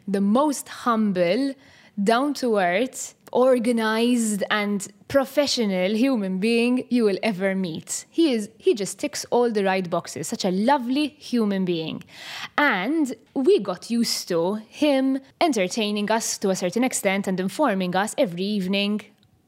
the 0.08 0.22
most 0.22 0.70
humble, 0.70 1.54
down 2.02 2.34
to 2.36 2.58
earth, 2.58 3.16
organized, 3.36 4.44
and 4.50 4.88
professional 5.10 5.94
human 5.94 6.40
being 6.40 6.88
you 6.90 7.04
will 7.04 7.20
ever 7.22 7.54
meet. 7.54 8.06
He 8.10 8.34
is 8.34 8.50
he 8.58 8.74
just 8.74 8.98
ticks 8.98 9.26
all 9.30 9.52
the 9.52 9.64
right 9.64 9.88
boxes. 9.90 10.30
Such 10.30 10.46
a 10.46 10.52
lovely 10.52 11.10
human 11.20 11.66
being. 11.66 12.04
And 12.58 13.14
we 13.34 13.60
got 13.60 13.92
used 13.92 14.28
to 14.30 14.56
him 14.56 15.20
entertaining 15.42 16.10
us 16.10 16.38
to 16.40 16.50
a 16.50 16.56
certain 16.56 16.84
extent 16.84 17.28
and 17.28 17.40
informing 17.40 17.96
us 17.96 18.16
every 18.18 18.44
evening 18.44 19.02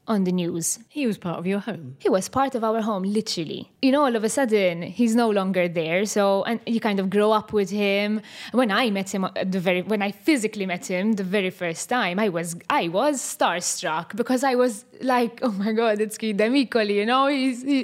on 0.08 0.24
the 0.24 0.32
news. 0.32 0.78
He 0.88 1.06
was 1.06 1.18
part 1.18 1.38
of 1.38 1.46
your 1.46 1.60
home. 1.60 1.96
He 1.98 2.08
was 2.08 2.28
part 2.28 2.54
of 2.54 2.64
our 2.64 2.80
home, 2.80 3.04
literally. 3.04 3.70
You 3.82 3.92
know, 3.92 4.04
all 4.04 4.16
of 4.16 4.24
a 4.24 4.28
sudden, 4.28 4.82
he's 4.82 5.14
no 5.14 5.28
longer 5.30 5.68
there. 5.68 6.06
So, 6.06 6.42
and 6.44 6.60
you 6.66 6.80
kind 6.80 6.98
of 6.98 7.10
grow 7.10 7.30
up 7.32 7.52
with 7.52 7.70
him. 7.70 8.22
When 8.52 8.70
I 8.72 8.90
met 8.90 9.14
him, 9.14 9.24
uh, 9.24 9.30
the 9.44 9.60
very 9.60 9.82
when 9.82 10.02
I 10.02 10.10
physically 10.10 10.66
met 10.66 10.86
him 10.86 11.12
the 11.12 11.24
very 11.24 11.50
first 11.50 11.88
time, 11.88 12.18
I 12.18 12.28
was 12.30 12.56
I 12.70 12.88
was 12.88 13.20
starstruck 13.20 14.16
because 14.16 14.42
I 14.42 14.54
was 14.54 14.84
like, 15.02 15.40
oh 15.42 15.52
my 15.52 15.72
god, 15.72 16.00
it's 16.00 16.16
Keith 16.18 16.36
Demicoli, 16.36 16.94
you 16.94 17.06
know. 17.06 17.26
He's 17.26 17.62
he, 17.62 17.80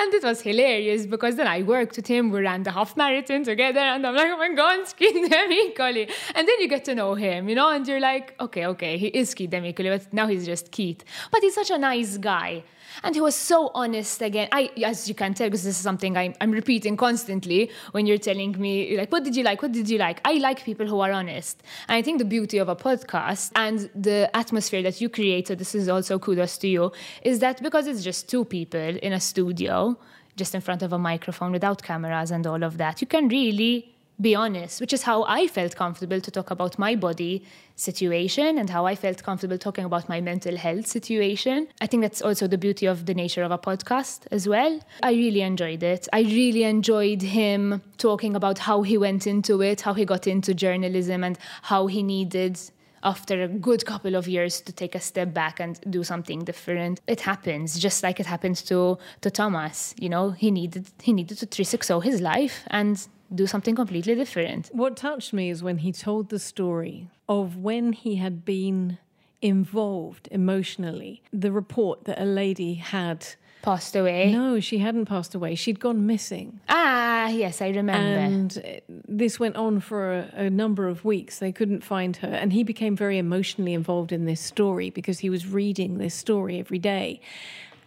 and 0.00 0.14
it 0.14 0.24
was 0.24 0.40
hilarious 0.40 1.06
because 1.06 1.36
then 1.36 1.46
I 1.46 1.62
worked 1.62 1.96
with 1.96 2.06
him. 2.06 2.30
We 2.30 2.40
ran 2.40 2.62
the 2.62 2.72
half 2.72 2.96
marathon 2.96 3.44
together, 3.44 3.80
and 3.80 4.06
I'm 4.06 4.14
like, 4.14 4.30
oh 4.32 4.38
my 4.38 4.52
god, 4.54 4.80
it's 4.80 4.94
Keith 4.94 5.30
Demicoli. 5.30 6.10
And 6.34 6.48
then 6.48 6.60
you 6.60 6.68
get 6.68 6.84
to 6.86 6.94
know 6.94 7.14
him, 7.14 7.48
you 7.48 7.54
know, 7.54 7.70
and 7.70 7.86
you're 7.86 8.00
like, 8.00 8.34
okay, 8.40 8.66
okay, 8.66 8.96
he 8.96 9.08
is 9.08 9.34
Keith 9.34 9.50
Demicoli, 9.50 9.90
but 9.90 10.12
now 10.12 10.26
he's 10.26 10.46
just 10.46 10.70
Keith. 10.70 11.04
But 11.30 11.42
he's 11.42 11.54
such 11.54 11.65
a 11.70 11.78
nice 11.78 12.18
guy. 12.18 12.64
And 13.02 13.14
he 13.14 13.20
was 13.20 13.34
so 13.34 13.70
honest 13.74 14.22
again. 14.22 14.48
I, 14.52 14.70
as 14.84 15.08
you 15.08 15.14
can 15.14 15.34
tell, 15.34 15.48
because 15.48 15.64
this 15.64 15.76
is 15.76 15.82
something 15.82 16.16
I'm, 16.16 16.34
I'm 16.40 16.50
repeating 16.50 16.96
constantly 16.96 17.70
when 17.92 18.06
you're 18.06 18.18
telling 18.18 18.52
me, 18.58 18.96
like, 18.96 19.12
what 19.12 19.22
did 19.22 19.36
you 19.36 19.42
like? 19.42 19.60
What 19.60 19.72
did 19.72 19.88
you 19.88 19.98
like? 19.98 20.20
I 20.24 20.34
like 20.34 20.64
people 20.64 20.86
who 20.86 21.00
are 21.00 21.12
honest. 21.12 21.62
And 21.88 21.96
I 21.96 22.02
think 22.02 22.18
the 22.18 22.24
beauty 22.24 22.58
of 22.58 22.68
a 22.68 22.76
podcast 22.76 23.52
and 23.54 23.90
the 23.94 24.30
atmosphere 24.34 24.82
that 24.82 25.00
you 25.00 25.08
create, 25.08 25.48
so 25.48 25.54
this 25.54 25.74
is 25.74 25.88
also 25.88 26.18
kudos 26.18 26.56
to 26.58 26.68
you, 26.68 26.92
is 27.22 27.40
that 27.40 27.62
because 27.62 27.86
it's 27.86 28.02
just 28.02 28.30
two 28.30 28.44
people 28.44 28.80
in 28.80 29.12
a 29.12 29.20
studio, 29.20 29.98
just 30.36 30.54
in 30.54 30.60
front 30.60 30.82
of 30.82 30.92
a 30.92 30.98
microphone 30.98 31.52
without 31.52 31.82
cameras 31.82 32.30
and 32.30 32.46
all 32.46 32.62
of 32.62 32.78
that, 32.78 33.00
you 33.00 33.06
can 33.06 33.28
really 33.28 33.95
be 34.20 34.34
honest, 34.34 34.80
which 34.80 34.92
is 34.92 35.02
how 35.02 35.24
I 35.24 35.46
felt 35.46 35.76
comfortable 35.76 36.20
to 36.20 36.30
talk 36.30 36.50
about 36.50 36.78
my 36.78 36.94
body 36.94 37.44
situation 37.74 38.56
and 38.58 38.70
how 38.70 38.86
I 38.86 38.94
felt 38.94 39.22
comfortable 39.22 39.58
talking 39.58 39.84
about 39.84 40.08
my 40.08 40.20
mental 40.20 40.56
health 40.56 40.86
situation. 40.86 41.68
I 41.80 41.86
think 41.86 42.02
that's 42.02 42.22
also 42.22 42.46
the 42.46 42.56
beauty 42.56 42.86
of 42.86 43.06
the 43.06 43.14
nature 43.14 43.42
of 43.42 43.50
a 43.50 43.58
podcast 43.58 44.26
as 44.30 44.48
well. 44.48 44.80
I 45.02 45.12
really 45.12 45.42
enjoyed 45.42 45.82
it. 45.82 46.08
I 46.12 46.20
really 46.20 46.62
enjoyed 46.62 47.20
him 47.22 47.82
talking 47.98 48.34
about 48.34 48.58
how 48.60 48.82
he 48.82 48.96
went 48.96 49.26
into 49.26 49.60
it, 49.60 49.82
how 49.82 49.92
he 49.92 50.04
got 50.04 50.26
into 50.26 50.54
journalism, 50.54 51.22
and 51.22 51.38
how 51.62 51.86
he 51.86 52.02
needed 52.02 52.58
after 53.02 53.42
a 53.42 53.48
good 53.48 53.84
couple 53.84 54.16
of 54.16 54.26
years 54.26 54.60
to 54.62 54.72
take 54.72 54.94
a 54.94 55.00
step 55.00 55.32
back 55.34 55.60
and 55.60 55.78
do 55.90 56.02
something 56.02 56.42
different. 56.44 57.00
It 57.06 57.20
happens, 57.20 57.78
just 57.78 58.02
like 58.02 58.18
it 58.18 58.26
happened 58.26 58.56
to 58.66 58.98
to 59.20 59.30
Thomas. 59.30 59.94
You 59.98 60.08
know, 60.08 60.30
he 60.30 60.50
needed 60.50 60.88
he 61.02 61.12
needed 61.12 61.38
to 61.38 61.46
360 61.46 62.00
his 62.00 62.20
life 62.20 62.64
and 62.68 63.06
do 63.34 63.46
something 63.46 63.74
completely 63.74 64.14
different. 64.14 64.70
What 64.72 64.96
touched 64.96 65.32
me 65.32 65.50
is 65.50 65.62
when 65.62 65.78
he 65.78 65.92
told 65.92 66.28
the 66.28 66.38
story 66.38 67.08
of 67.28 67.56
when 67.56 67.92
he 67.92 68.16
had 68.16 68.44
been 68.44 68.98
involved 69.42 70.28
emotionally. 70.30 71.22
The 71.32 71.52
report 71.52 72.04
that 72.04 72.20
a 72.20 72.24
lady 72.24 72.74
had 72.74 73.26
passed 73.62 73.96
away. 73.96 74.32
No, 74.32 74.60
she 74.60 74.78
hadn't 74.78 75.06
passed 75.06 75.34
away. 75.34 75.54
She'd 75.54 75.80
gone 75.80 76.06
missing. 76.06 76.60
Ah, 76.68 77.28
yes, 77.28 77.60
I 77.60 77.70
remember. 77.70 77.92
And 77.92 78.80
this 79.08 79.40
went 79.40 79.56
on 79.56 79.80
for 79.80 80.12
a, 80.12 80.44
a, 80.44 80.50
number 80.50 80.86
of 80.86 81.04
weeks. 81.04 81.40
They 81.40 81.50
couldn't 81.50 81.82
find 81.82 82.16
her. 82.18 82.28
And 82.28 82.52
he 82.52 82.62
became 82.62 82.94
very 82.94 83.18
emotionally 83.18 83.74
involved 83.74 84.12
in 84.12 84.24
this 84.24 84.40
story 84.40 84.90
because 84.90 85.18
he 85.18 85.30
was 85.30 85.48
reading 85.48 85.98
this 85.98 86.14
story 86.14 86.60
every 86.60 86.78
day. 86.78 87.20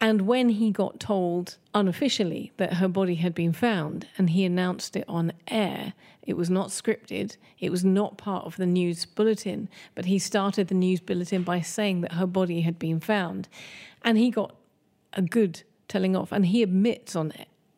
And 0.02 0.22
when 0.22 0.50
he 0.50 0.72
got 0.72 1.00
told 1.00 1.58
unofficially 1.74 2.52
that 2.58 2.76
her 2.76 2.88
body 2.88 3.16
had 3.16 3.36
been 3.36 3.52
found 3.52 4.08
and 4.18 4.30
he 4.30 4.46
announced 4.46 4.96
it 4.96 5.06
on 5.08 5.34
air, 5.48 5.94
it 6.24 6.38
was 6.38 6.50
not 6.50 6.70
scripted, 6.70 7.36
it 7.60 7.72
was 7.72 7.84
not 7.84 8.18
part 8.18 8.46
of 8.46 8.56
the 8.56 8.66
news 8.66 9.06
bulletin, 9.06 9.68
but 9.96 10.06
he 10.06 10.18
started 10.18 10.68
the 10.68 10.76
news 10.76 11.00
bulletin 11.02 11.44
by 11.44 11.60
saying 11.60 12.02
that 12.02 12.14
her 12.14 12.28
body 12.28 12.62
had 12.62 12.80
been 12.80 13.00
found. 13.00 13.50
And 14.04 14.18
he 14.18 14.30
got 14.30 14.56
a 15.14 15.22
good 15.22 15.64
telling 15.88 16.16
off. 16.16 16.32
And 16.32 16.46
he 16.46 16.64
admits 16.64 17.16
on 17.16 17.34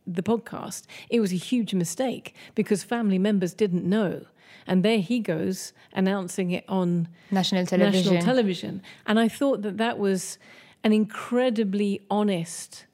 the 0.05 0.23
podcast 0.23 0.85
it 1.09 1.19
was 1.19 1.31
a 1.31 1.37
huge 1.37 1.73
mistake 1.73 2.35
because 2.55 2.83
family 2.83 3.17
members 3.17 3.53
didn't 3.53 3.83
know. 3.83 4.25
And 4.67 4.83
there 4.83 4.99
he 4.99 5.19
goes 5.19 5.73
announcing 5.93 6.51
it 6.51 6.65
on 6.67 7.07
national 7.31 7.65
television. 7.65 8.13
National 8.13 8.21
television. 8.21 8.81
And 9.07 9.19
I 9.19 9.27
thought 9.27 9.63
that 9.63 9.77
that 9.77 9.97
was 9.97 10.37
an 10.83 10.93
incredibly 10.93 12.01
honest 12.09 12.85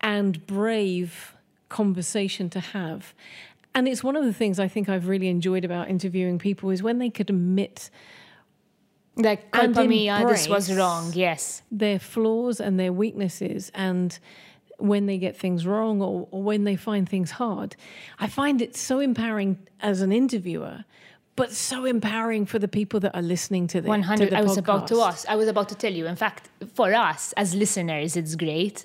and 0.00 0.46
brave 0.46 1.34
conversation 1.68 2.50
to 2.50 2.60
have. 2.60 3.14
And 3.74 3.86
it's 3.86 4.02
one 4.02 4.16
of 4.16 4.24
the 4.24 4.32
things 4.32 4.58
I 4.58 4.68
think 4.68 4.88
I've 4.88 5.08
really 5.08 5.28
enjoyed 5.28 5.64
about 5.64 5.88
interviewing 5.88 6.38
people 6.38 6.70
is 6.70 6.82
when 6.82 6.98
they 6.98 7.10
could 7.10 7.30
admit 7.30 7.90
like 9.16 9.50
culpa 9.50 9.84
mia, 9.84 10.24
this 10.26 10.48
was 10.48 10.72
wrong. 10.72 11.12
Yes, 11.14 11.62
their 11.70 11.98
flaws 11.98 12.60
and 12.60 12.78
their 12.78 12.92
weaknesses, 12.92 13.70
and 13.74 14.18
when 14.78 15.06
they 15.06 15.18
get 15.18 15.36
things 15.36 15.66
wrong 15.66 16.00
or, 16.00 16.26
or 16.30 16.42
when 16.42 16.64
they 16.64 16.76
find 16.76 17.08
things 17.08 17.32
hard, 17.32 17.76
I 18.18 18.28
find 18.28 18.62
it 18.62 18.76
so 18.76 18.98
empowering 18.98 19.58
as 19.80 20.00
an 20.00 20.10
interviewer 20.10 20.84
but 21.40 21.52
so 21.52 21.84
empowering 21.86 22.44
for 22.44 22.58
the 22.58 22.68
people 22.68 22.98
that 23.00 23.14
are 23.18 23.22
listening 23.22 23.66
to 23.72 23.80
this. 23.80 23.88
100 23.88 24.34
I 24.34 24.42
was 24.42 24.52
podcast. 24.52 24.58
about 24.58 24.88
to 24.88 24.96
ask 25.00 25.20
I 25.34 25.36
was 25.36 25.48
about 25.48 25.68
to 25.70 25.74
tell 25.74 25.94
you 26.00 26.06
in 26.06 26.16
fact 26.24 26.42
for 26.74 26.88
us 26.94 27.22
as 27.42 27.54
listeners 27.54 28.10
it's 28.20 28.34
great 28.34 28.78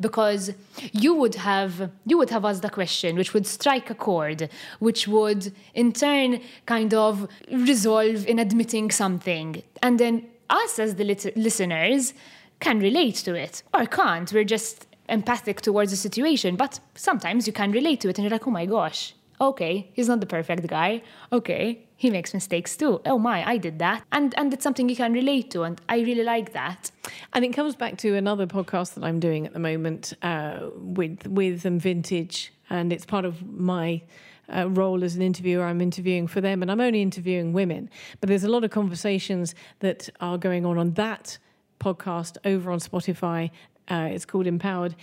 because 0.00 0.52
you 0.92 1.12
would 1.20 1.36
have 1.50 1.90
you 2.10 2.16
would 2.20 2.30
have 2.30 2.44
asked 2.44 2.62
the 2.62 2.70
question 2.70 3.16
which 3.16 3.34
would 3.34 3.46
strike 3.46 3.90
a 3.90 3.98
chord 4.06 4.48
which 4.86 5.08
would 5.08 5.52
in 5.74 5.88
turn 5.92 6.40
kind 6.66 6.92
of 6.94 7.28
resolve 7.50 8.18
in 8.32 8.38
admitting 8.38 8.86
something 8.90 9.48
and 9.82 9.98
then 9.98 10.14
us 10.50 10.78
as 10.78 10.94
the 10.94 11.04
lit- 11.04 11.36
listeners 11.36 12.14
can 12.60 12.78
relate 12.78 13.16
to 13.26 13.34
it 13.34 13.62
or 13.74 13.86
can't 13.86 14.32
we're 14.32 14.50
just 14.58 14.86
empathic 15.08 15.60
towards 15.68 15.90
the 15.90 15.96
situation 16.08 16.54
but 16.54 16.78
sometimes 16.94 17.46
you 17.48 17.52
can 17.52 17.72
relate 17.72 18.00
to 18.00 18.08
it 18.08 18.18
and 18.18 18.22
you're 18.24 18.36
like 18.38 18.46
oh 18.46 18.56
my 18.62 18.66
gosh 18.66 19.14
okay, 19.40 19.90
he's 19.92 20.08
not 20.08 20.20
the 20.20 20.26
perfect 20.26 20.66
guy. 20.66 21.02
Okay, 21.32 21.86
he 21.96 22.10
makes 22.10 22.32
mistakes 22.34 22.76
too. 22.76 23.00
Oh 23.06 23.18
my, 23.18 23.46
I 23.48 23.56
did 23.56 23.78
that. 23.78 24.04
And 24.12 24.34
and 24.38 24.52
it's 24.52 24.62
something 24.62 24.88
you 24.88 24.96
can 24.96 25.12
relate 25.12 25.50
to 25.52 25.62
and 25.62 25.80
I 25.88 26.00
really 26.00 26.24
like 26.24 26.52
that. 26.52 26.90
And 27.32 27.44
it 27.44 27.52
comes 27.52 27.74
back 27.76 27.98
to 27.98 28.14
another 28.14 28.46
podcast 28.46 28.94
that 28.94 29.04
I'm 29.04 29.20
doing 29.20 29.46
at 29.46 29.52
the 29.52 29.58
moment 29.58 30.14
uh, 30.22 30.70
with 30.74 31.26
with 31.26 31.62
them 31.62 31.78
vintage 31.78 32.52
and 32.70 32.92
it's 32.92 33.04
part 33.04 33.24
of 33.24 33.46
my 33.46 34.02
uh, 34.54 34.68
role 34.70 35.04
as 35.04 35.16
an 35.16 35.22
interviewer. 35.22 35.64
I'm 35.64 35.80
interviewing 35.80 36.26
for 36.26 36.40
them, 36.40 36.62
and 36.62 36.70
I'm 36.70 36.80
only 36.80 37.02
interviewing 37.02 37.52
women. 37.52 37.90
But 38.20 38.28
there's 38.28 38.44
a 38.44 38.48
lot 38.48 38.64
of 38.64 38.70
conversations 38.70 39.54
that 39.80 40.08
are 40.20 40.38
going 40.38 40.64
on 40.64 40.78
on 40.78 40.92
that 40.92 41.38
podcast 41.80 42.36
over 42.44 42.70
on 42.70 42.80
Spotify 42.80 43.50
uh, 43.90 44.08
it's 44.10 44.24
called 44.24 44.46
Empowered, 44.46 44.94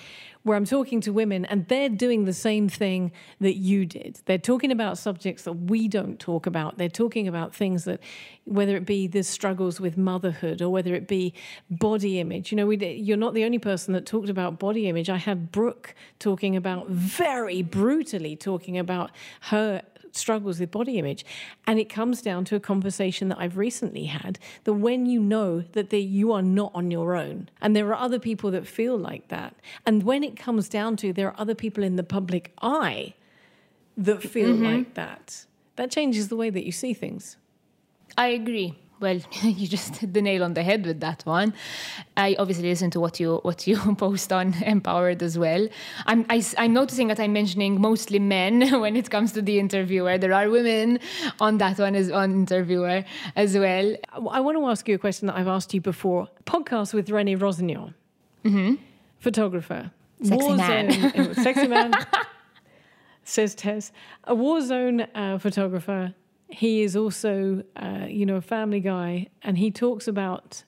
where 0.44 0.56
I'm 0.56 0.66
talking 0.66 1.02
to 1.02 1.12
women 1.12 1.44
and 1.46 1.68
they're 1.68 1.90
doing 1.90 2.26
the 2.26 2.34
same 2.34 2.70
thing 2.70 3.12
that 3.42 3.56
you 3.56 3.86
did. 3.86 4.20
They're 4.26 4.38
talking 4.38 4.72
about 4.72 5.00
subjects 5.00 5.44
that 5.44 5.54
we 5.54 5.88
don't 5.88 6.20
talk 6.20 6.46
about. 6.46 6.78
They're 6.78 6.88
talking 6.88 7.28
about 7.28 7.56
things 7.56 7.86
that, 7.86 8.00
whether 8.44 8.78
it 8.78 8.86
be 8.86 9.08
the 9.08 9.24
struggles 9.24 9.82
with 9.82 9.98
motherhood 9.98 10.62
or 10.62 10.70
whether 10.70 10.94
it 10.94 11.08
be 11.08 11.34
body 11.70 12.20
image. 12.20 12.52
You 12.52 12.58
know, 12.58 12.68
we, 12.68 12.78
you're 12.78 13.18
not 13.18 13.34
the 13.34 13.44
only 13.44 13.58
person 13.58 13.94
that 13.96 14.06
talked 14.06 14.30
about 14.30 14.60
body 14.60 14.88
image. 14.88 15.10
I 15.10 15.18
had 15.18 15.52
Brooke 15.52 15.96
talking 16.20 16.56
about 16.56 16.90
very 16.90 17.64
brutally 17.64 18.36
talking 18.36 18.78
about 18.78 19.10
her 19.42 19.82
struggles 20.18 20.60
with 20.60 20.72
body 20.72 20.98
image. 20.98 21.26
And 21.68 21.80
it 21.80 21.90
comes 21.90 22.22
down 22.22 22.46
to 22.46 22.56
a 22.56 22.60
conversation 22.60 23.30
that 23.30 23.40
I've 23.40 23.58
recently 23.58 24.06
had 24.06 24.40
that 24.64 24.74
when 24.74 25.06
you 25.06 25.20
know 25.20 25.62
that 25.74 25.90
the, 25.90 26.00
you 26.02 26.32
are 26.32 26.42
not 26.42 26.72
on 26.74 26.92
your 26.92 27.16
own, 27.16 27.50
and 27.62 27.76
there 27.76 27.88
are 27.90 27.96
other 27.96 28.20
people 28.20 28.52
that 28.52 28.68
feel 28.68 28.98
like 28.98 29.28
that, 29.30 29.56
and 29.86 30.04
when 30.04 30.24
it 30.24 30.38
comes 30.38 30.70
down 30.70 30.96
to 30.98 31.14
there 31.14 31.28
are 31.28 31.40
other 31.40 31.56
people 31.56 31.84
in 31.84 31.96
the 31.96 32.04
public 32.04 32.54
eye 32.62 33.14
that 33.98 34.22
feel 34.22 34.50
mm-hmm. 34.50 34.66
like 34.66 34.94
that, 34.96 35.46
that 35.76 35.92
changes 35.92 36.28
the 36.28 36.36
way 36.36 36.50
that 36.50 36.66
you 36.66 36.72
see 36.72 36.94
things. 36.94 37.38
I 38.18 38.28
agree 38.28 38.76
well, 39.00 39.20
you 39.42 39.68
just 39.68 39.98
hit 39.98 40.14
the 40.14 40.22
nail 40.22 40.44
on 40.44 40.54
the 40.54 40.64
head 40.64 40.86
with 40.86 41.00
that 41.02 41.26
one. 41.26 41.54
I 42.16 42.36
obviously 42.40 42.70
listen 42.70 42.92
to 42.92 43.00
what 43.00 43.20
you 43.20 43.40
what 43.44 43.68
you 43.68 43.78
post 43.98 44.32
on 44.32 44.54
Empowered 44.64 45.22
as 45.22 45.38
well. 45.38 45.68
I'm 46.06 46.26
I, 46.30 46.36
am 46.36 46.44
i 46.58 46.66
am 46.66 46.74
noticing 46.74 47.08
that 47.10 47.20
I'm 47.20 47.34
mentioning 47.34 47.80
mostly 47.80 48.20
men 48.20 48.80
when 48.82 48.96
it 48.96 49.10
comes 49.10 49.32
to 49.34 49.42
the 49.42 49.60
interviewer. 49.60 50.18
There 50.18 50.34
are 50.34 50.50
women 50.50 51.00
on 51.40 51.58
that 51.58 51.80
one 51.80 51.96
as 51.96 52.12
on 52.12 52.32
interviewer 52.32 53.04
as 53.36 53.58
well. 53.58 53.96
I 54.32 54.40
want 54.40 54.58
to 54.58 54.66
ask 54.68 54.88
you 54.88 54.96
a 54.96 55.00
question 55.00 55.28
that 55.28 55.36
I've 55.36 55.48
asked 55.48 55.74
you 55.74 55.82
before. 55.82 56.28
Podcast 56.46 56.94
with 56.94 57.10
Rene 57.10 57.36
Rossignaud, 57.36 57.94
mm-hmm. 58.44 58.76
photographer, 59.20 59.92
sexy 60.24 60.54
man, 60.54 61.34
sexy 61.36 61.68
man. 61.68 61.94
says 63.24 63.56
Tez, 63.56 63.92
a 64.26 64.36
war 64.36 64.62
zone 64.62 65.02
uh, 65.16 65.40
photographer 65.40 66.14
he 66.56 66.82
is 66.84 66.96
also, 66.96 67.64
uh, 67.76 68.06
you 68.08 68.26
know, 68.26 68.36
a 68.36 68.42
family 68.42 68.80
guy, 68.80 69.28
and 69.42 69.58
he 69.58 69.72
talks 69.72 70.08
about 70.08 70.64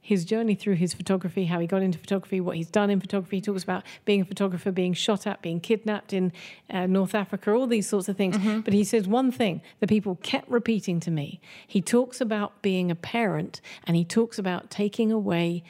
his 0.00 0.24
journey 0.24 0.54
through 0.54 0.76
his 0.76 0.94
photography, 0.94 1.46
how 1.46 1.58
he 1.58 1.66
got 1.66 1.82
into 1.82 1.98
photography, 1.98 2.40
what 2.40 2.56
he's 2.56 2.70
done 2.70 2.90
in 2.90 3.00
photography. 3.00 3.38
He 3.38 3.40
talks 3.40 3.64
about 3.64 3.82
being 4.04 4.20
a 4.20 4.24
photographer, 4.24 4.70
being 4.70 4.94
shot 4.94 5.26
at, 5.26 5.42
being 5.42 5.58
kidnapped 5.58 6.12
in 6.12 6.32
uh, 6.70 6.86
North 6.86 7.14
Africa, 7.14 7.52
all 7.52 7.66
these 7.66 7.88
sorts 7.88 8.08
of 8.08 8.16
things. 8.16 8.36
Mm-hmm. 8.36 8.60
But 8.60 8.72
he 8.72 8.84
says 8.84 9.08
one 9.08 9.32
thing 9.32 9.62
that 9.80 9.88
people 9.88 10.16
kept 10.22 10.48
repeating 10.48 11.00
to 11.00 11.10
me. 11.10 11.40
He 11.66 11.82
talks 11.82 12.20
about 12.20 12.62
being 12.62 12.90
a 12.90 12.94
parent 12.94 13.60
and 13.84 13.96
he 13.96 14.04
talks 14.04 14.38
about 14.38 14.70
taking 14.70 15.10
away 15.10 15.64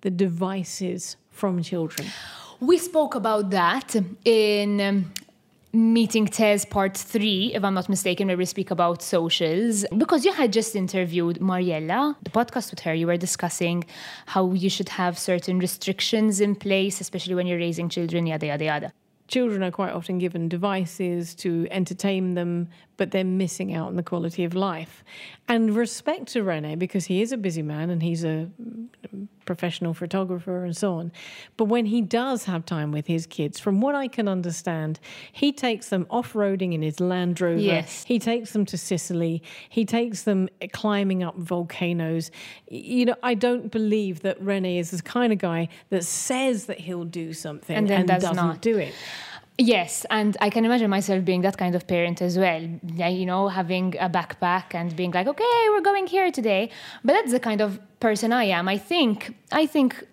the 0.00 0.10
devices 0.10 1.16
from 1.30 1.62
children? 1.62 2.08
We 2.60 2.78
spoke 2.78 3.14
about 3.14 3.50
that 3.50 3.96
in 4.24 4.80
um, 4.80 5.12
meeting 5.72 6.26
Tez 6.26 6.64
part 6.64 6.96
three, 6.96 7.52
if 7.54 7.64
I'm 7.64 7.74
not 7.74 7.88
mistaken, 7.88 8.28
where 8.28 8.36
we 8.36 8.44
speak 8.44 8.70
about 8.70 9.02
socials. 9.02 9.84
Because 9.96 10.24
you 10.24 10.32
had 10.32 10.52
just 10.52 10.76
interviewed 10.76 11.40
Mariella, 11.40 12.16
the 12.22 12.30
podcast 12.30 12.70
with 12.70 12.80
her, 12.80 12.92
you 12.92 13.06
were 13.06 13.16
discussing 13.16 13.84
how 14.26 14.52
you 14.52 14.68
should 14.68 14.90
have 14.90 15.18
certain 15.18 15.58
restrictions 15.58 16.40
in 16.40 16.54
place, 16.54 17.00
especially 17.00 17.34
when 17.34 17.46
you're 17.46 17.58
raising 17.58 17.88
children, 17.88 18.26
yada, 18.26 18.46
yada, 18.46 18.64
yada 18.64 18.92
children 19.32 19.62
are 19.62 19.70
quite 19.70 19.92
often 19.92 20.18
given 20.18 20.46
devices 20.46 21.34
to 21.34 21.66
entertain 21.70 22.34
them, 22.34 22.68
but 23.02 23.10
they're 23.10 23.24
missing 23.24 23.74
out 23.74 23.88
on 23.88 23.96
the 23.96 24.02
quality 24.04 24.44
of 24.44 24.54
life. 24.54 25.02
And 25.48 25.74
respect 25.74 26.28
to 26.34 26.44
Rene, 26.44 26.76
because 26.76 27.06
he 27.06 27.20
is 27.20 27.32
a 27.32 27.36
busy 27.36 27.60
man 27.60 27.90
and 27.90 28.00
he's 28.00 28.22
a 28.22 28.48
mm, 28.62 29.26
professional 29.44 29.92
photographer 29.92 30.64
and 30.64 30.76
so 30.76 30.94
on. 30.94 31.10
But 31.56 31.64
when 31.64 31.86
he 31.86 32.00
does 32.00 32.44
have 32.44 32.64
time 32.64 32.92
with 32.92 33.08
his 33.08 33.26
kids, 33.26 33.58
from 33.58 33.80
what 33.80 33.96
I 33.96 34.06
can 34.06 34.28
understand, 34.28 35.00
he 35.32 35.50
takes 35.50 35.88
them 35.88 36.06
off 36.10 36.34
roading 36.34 36.74
in 36.74 36.80
his 36.80 37.00
Land 37.00 37.40
Rover. 37.40 37.58
Yes. 37.58 38.04
He 38.04 38.20
takes 38.20 38.52
them 38.52 38.64
to 38.66 38.78
Sicily. 38.78 39.42
He 39.68 39.84
takes 39.84 40.22
them 40.22 40.48
eh, 40.60 40.68
climbing 40.72 41.24
up 41.24 41.36
volcanoes. 41.36 42.30
You 42.68 43.06
know, 43.06 43.16
I 43.24 43.34
don't 43.34 43.72
believe 43.72 44.20
that 44.20 44.40
Rene 44.40 44.78
is 44.78 44.92
the 44.92 45.02
kind 45.02 45.32
of 45.32 45.40
guy 45.40 45.70
that 45.90 46.04
says 46.04 46.66
that 46.66 46.78
he'll 46.78 47.02
do 47.02 47.32
something 47.32 47.74
and, 47.74 47.88
then 47.88 48.02
and 48.02 48.08
does 48.08 48.22
doesn't 48.22 48.36
not. 48.36 48.62
do 48.62 48.78
it. 48.78 48.94
Yes, 49.64 50.04
and 50.10 50.36
I 50.40 50.50
can 50.50 50.64
imagine 50.64 50.90
myself 50.90 51.24
being 51.24 51.42
that 51.42 51.56
kind 51.56 51.76
of 51.76 51.86
parent 51.86 52.20
as 52.20 52.36
well. 52.36 52.60
You 52.60 53.26
know, 53.26 53.46
having 53.46 53.94
a 54.00 54.10
backpack 54.10 54.74
and 54.74 54.94
being 54.96 55.12
like, 55.12 55.28
"Okay, 55.28 55.58
we're 55.70 55.86
going 55.92 56.08
here 56.08 56.32
today." 56.32 56.68
But 57.04 57.12
that's 57.12 57.30
the 57.30 57.38
kind 57.38 57.60
of 57.60 57.78
person 58.00 58.32
I 58.32 58.44
am. 58.58 58.66
I 58.66 58.76
think, 58.76 59.36
I 59.52 59.66
think, 59.66 60.04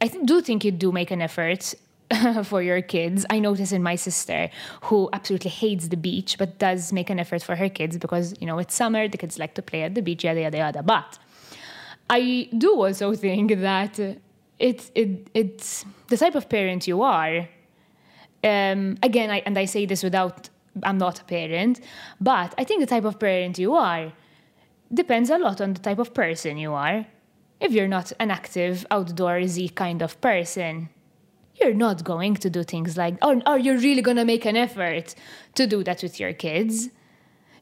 I 0.00 0.08
th- 0.08 0.24
do 0.24 0.40
think 0.40 0.64
you 0.64 0.72
do 0.72 0.92
make 0.92 1.10
an 1.10 1.20
effort 1.20 1.74
for 2.44 2.62
your 2.62 2.80
kids. 2.80 3.26
I 3.28 3.38
notice 3.38 3.70
in 3.70 3.82
my 3.82 3.96
sister 3.96 4.48
who 4.84 5.10
absolutely 5.12 5.50
hates 5.50 5.88
the 5.88 5.98
beach, 5.98 6.38
but 6.38 6.58
does 6.58 6.90
make 6.90 7.10
an 7.10 7.20
effort 7.20 7.42
for 7.42 7.54
her 7.54 7.68
kids 7.68 7.98
because 7.98 8.34
you 8.40 8.46
know 8.46 8.58
it's 8.58 8.74
summer. 8.74 9.08
The 9.08 9.18
kids 9.18 9.38
like 9.38 9.52
to 9.56 9.62
play 9.62 9.82
at 9.82 9.94
the 9.94 10.00
beach, 10.00 10.24
yada 10.24 10.40
yada 10.40 10.56
yada. 10.56 10.82
But 10.82 11.18
I 12.08 12.48
do 12.56 12.70
also 12.82 13.14
think 13.14 13.60
that 13.60 14.00
it's 14.58 14.90
it, 14.94 15.28
it's 15.34 15.84
the 16.08 16.16
type 16.16 16.34
of 16.34 16.48
parent 16.48 16.88
you 16.88 17.02
are 17.02 17.46
um, 18.46 18.96
again, 19.02 19.30
I, 19.30 19.42
and 19.44 19.58
I 19.58 19.64
say 19.64 19.86
this 19.86 20.02
without, 20.02 20.48
I'm 20.82 20.98
not 20.98 21.20
a 21.20 21.24
parent, 21.24 21.80
but 22.20 22.54
I 22.56 22.64
think 22.64 22.80
the 22.80 22.86
type 22.86 23.04
of 23.04 23.18
parent 23.18 23.58
you 23.58 23.74
are 23.74 24.12
depends 24.92 25.30
a 25.30 25.38
lot 25.38 25.60
on 25.60 25.74
the 25.74 25.80
type 25.80 25.98
of 25.98 26.14
person 26.14 26.56
you 26.56 26.72
are. 26.72 27.06
If 27.60 27.72
you're 27.72 27.88
not 27.88 28.12
an 28.20 28.30
active, 28.30 28.86
outdoorsy 28.90 29.74
kind 29.74 30.02
of 30.02 30.20
person, 30.20 30.90
you're 31.60 31.74
not 31.74 32.04
going 32.04 32.36
to 32.36 32.50
do 32.50 32.62
things 32.62 32.96
like, 32.96 33.16
or, 33.24 33.42
or 33.46 33.58
you're 33.58 33.78
really 33.78 34.02
going 34.02 34.18
to 34.18 34.24
make 34.24 34.44
an 34.44 34.56
effort 34.56 35.14
to 35.54 35.66
do 35.66 35.82
that 35.84 36.02
with 36.02 36.20
your 36.20 36.32
kids. 36.32 36.90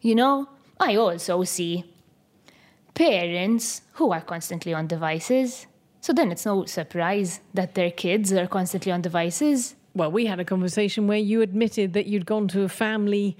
You 0.00 0.16
know, 0.16 0.48
I 0.78 0.96
also 0.96 1.44
see 1.44 1.84
parents 2.94 3.82
who 3.92 4.12
are 4.12 4.20
constantly 4.20 4.74
on 4.74 4.86
devices. 4.86 5.66
So 6.00 6.12
then 6.12 6.32
it's 6.32 6.44
no 6.44 6.64
surprise 6.66 7.40
that 7.54 7.74
their 7.74 7.90
kids 7.90 8.32
are 8.32 8.46
constantly 8.46 8.92
on 8.92 9.00
devices 9.00 9.76
well, 9.94 10.10
we 10.10 10.26
had 10.26 10.40
a 10.40 10.44
conversation 10.44 11.06
where 11.06 11.18
you 11.18 11.40
admitted 11.40 11.92
that 11.92 12.06
you'd 12.06 12.26
gone 12.26 12.48
to 12.48 12.62
a 12.62 12.68
family 12.68 13.36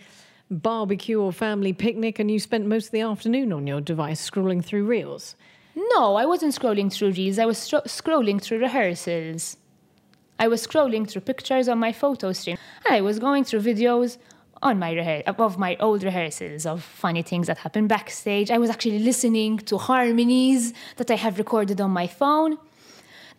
barbecue 0.50 1.20
or 1.20 1.32
family 1.32 1.72
picnic 1.72 2.18
and 2.18 2.30
you 2.30 2.38
spent 2.38 2.66
most 2.66 2.86
of 2.86 2.92
the 2.92 3.00
afternoon 3.00 3.52
on 3.52 3.66
your 3.66 3.80
device 3.80 4.30
scrolling 4.30 4.64
through 4.64 4.84
reels. 4.84 5.34
No, 5.74 6.14
I 6.14 6.26
wasn't 6.26 6.54
scrolling 6.54 6.92
through 6.92 7.12
reels. 7.12 7.38
I 7.38 7.46
was 7.46 7.58
stro- 7.58 7.84
scrolling 7.84 8.40
through 8.40 8.58
rehearsals. 8.58 9.56
I 10.38 10.48
was 10.48 10.64
scrolling 10.64 11.08
through 11.08 11.22
pictures 11.22 11.68
on 11.68 11.78
my 11.78 11.92
photo 11.92 12.32
stream. 12.32 12.56
I 12.88 13.00
was 13.00 13.18
going 13.18 13.44
through 13.44 13.60
videos 13.60 14.18
on 14.62 14.78
my 14.78 14.94
rehe- 14.94 15.22
of 15.26 15.58
my 15.58 15.76
old 15.80 16.02
rehearsals 16.04 16.66
of 16.66 16.82
funny 16.82 17.22
things 17.22 17.48
that 17.48 17.58
happened 17.58 17.88
backstage. 17.88 18.50
I 18.50 18.58
was 18.58 18.70
actually 18.70 19.00
listening 19.00 19.58
to 19.58 19.78
harmonies 19.78 20.72
that 20.96 21.10
I 21.10 21.16
have 21.16 21.38
recorded 21.38 21.80
on 21.80 21.90
my 21.90 22.06
phone. 22.06 22.58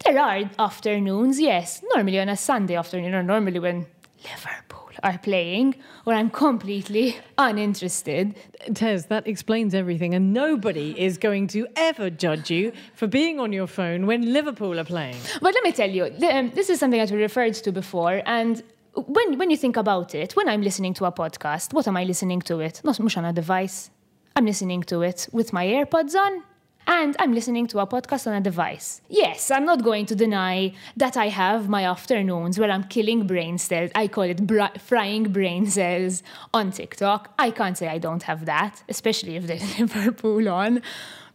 There 0.04 0.20
are 0.20 0.50
afternoons, 0.60 1.40
yes, 1.40 1.82
normally 1.94 2.20
on 2.20 2.30
a 2.30 2.38
Sunday 2.38 2.76
afternoon 2.76 3.14
or 3.16 3.24
normally 3.24 3.60
when 3.60 3.88
Liverpool 4.24 4.92
are 5.04 5.18
playing, 5.18 5.76
where 6.04 6.16
I'm 6.16 6.30
completely 6.30 7.18
uninterested. 7.38 8.36
Tez, 8.74 9.06
that 9.08 9.28
explains 9.28 9.74
everything, 9.74 10.14
and 10.14 10.34
nobody 10.34 11.00
is 11.00 11.18
going 11.18 11.48
to 11.48 11.68
ever 11.76 12.10
judge 12.10 12.50
you 12.50 12.72
for 12.94 13.08
being 13.08 13.40
on 13.40 13.54
your 13.54 13.68
phone 13.68 14.06
when 14.06 14.34
Liverpool 14.34 14.80
are 14.80 14.86
playing. 14.86 15.18
But 15.42 15.54
let 15.54 15.64
me 15.64 15.72
tell 15.72 15.90
you, 15.90 16.06
um, 16.30 16.52
this 16.52 16.70
is 16.70 16.80
something 16.80 17.00
that 17.00 17.12
we 17.12 17.18
referred 17.18 17.54
to 17.56 17.72
before, 17.72 18.22
and 18.26 18.64
when, 18.94 19.38
when 19.38 19.50
you 19.50 19.58
think 19.58 19.78
about 19.78 20.16
it, 20.16 20.36
when 20.36 20.48
I'm 20.48 20.62
listening 20.62 20.94
to 20.96 21.06
a 21.06 21.12
podcast, 21.12 21.74
what 21.74 21.88
am 21.88 21.98
I 21.98 22.04
listening 22.04 22.42
to 22.44 22.60
it? 22.60 22.82
Not 22.84 23.00
much 23.00 23.18
on 23.18 23.26
a 23.26 23.34
device. 23.34 23.90
I'm 24.36 24.46
listening 24.46 24.84
to 24.84 25.02
it 25.02 25.28
with 25.32 25.54
my 25.54 25.66
AirPods 25.66 26.16
on 26.16 26.44
and 26.88 27.16
I'm 27.20 27.34
listening 27.34 27.68
to 27.68 27.80
a 27.80 27.88
podcast 27.88 28.28
on 28.28 28.34
a 28.34 28.42
device. 28.42 29.02
Yes, 29.10 29.52
I'm 29.52 29.66
not 29.66 29.84
going 29.84 30.06
to 30.08 30.16
deny 30.16 30.74
that 30.98 31.18
I 31.18 31.30
have 31.30 31.68
my 31.68 31.86
afternoons 31.86 32.60
where 32.60 32.70
I'm 32.70 32.84
killing 32.84 33.26
brain 33.26 33.58
cells. 33.58 33.92
I 33.96 34.08
call 34.08 34.24
it 34.24 34.46
bra- 34.46 34.78
frying 34.80 35.32
brain 35.32 35.68
cells 35.68 36.24
on 36.54 36.72
TikTok. 36.72 37.34
I 37.40 37.52
can't 37.52 37.78
say 37.78 37.88
I 37.88 37.98
don't 37.98 38.24
have 38.24 38.46
that, 38.46 38.84
especially 38.88 39.36
if 39.36 39.48
there's 39.48 39.80
Liverpool 39.80 40.48
on. 40.50 40.82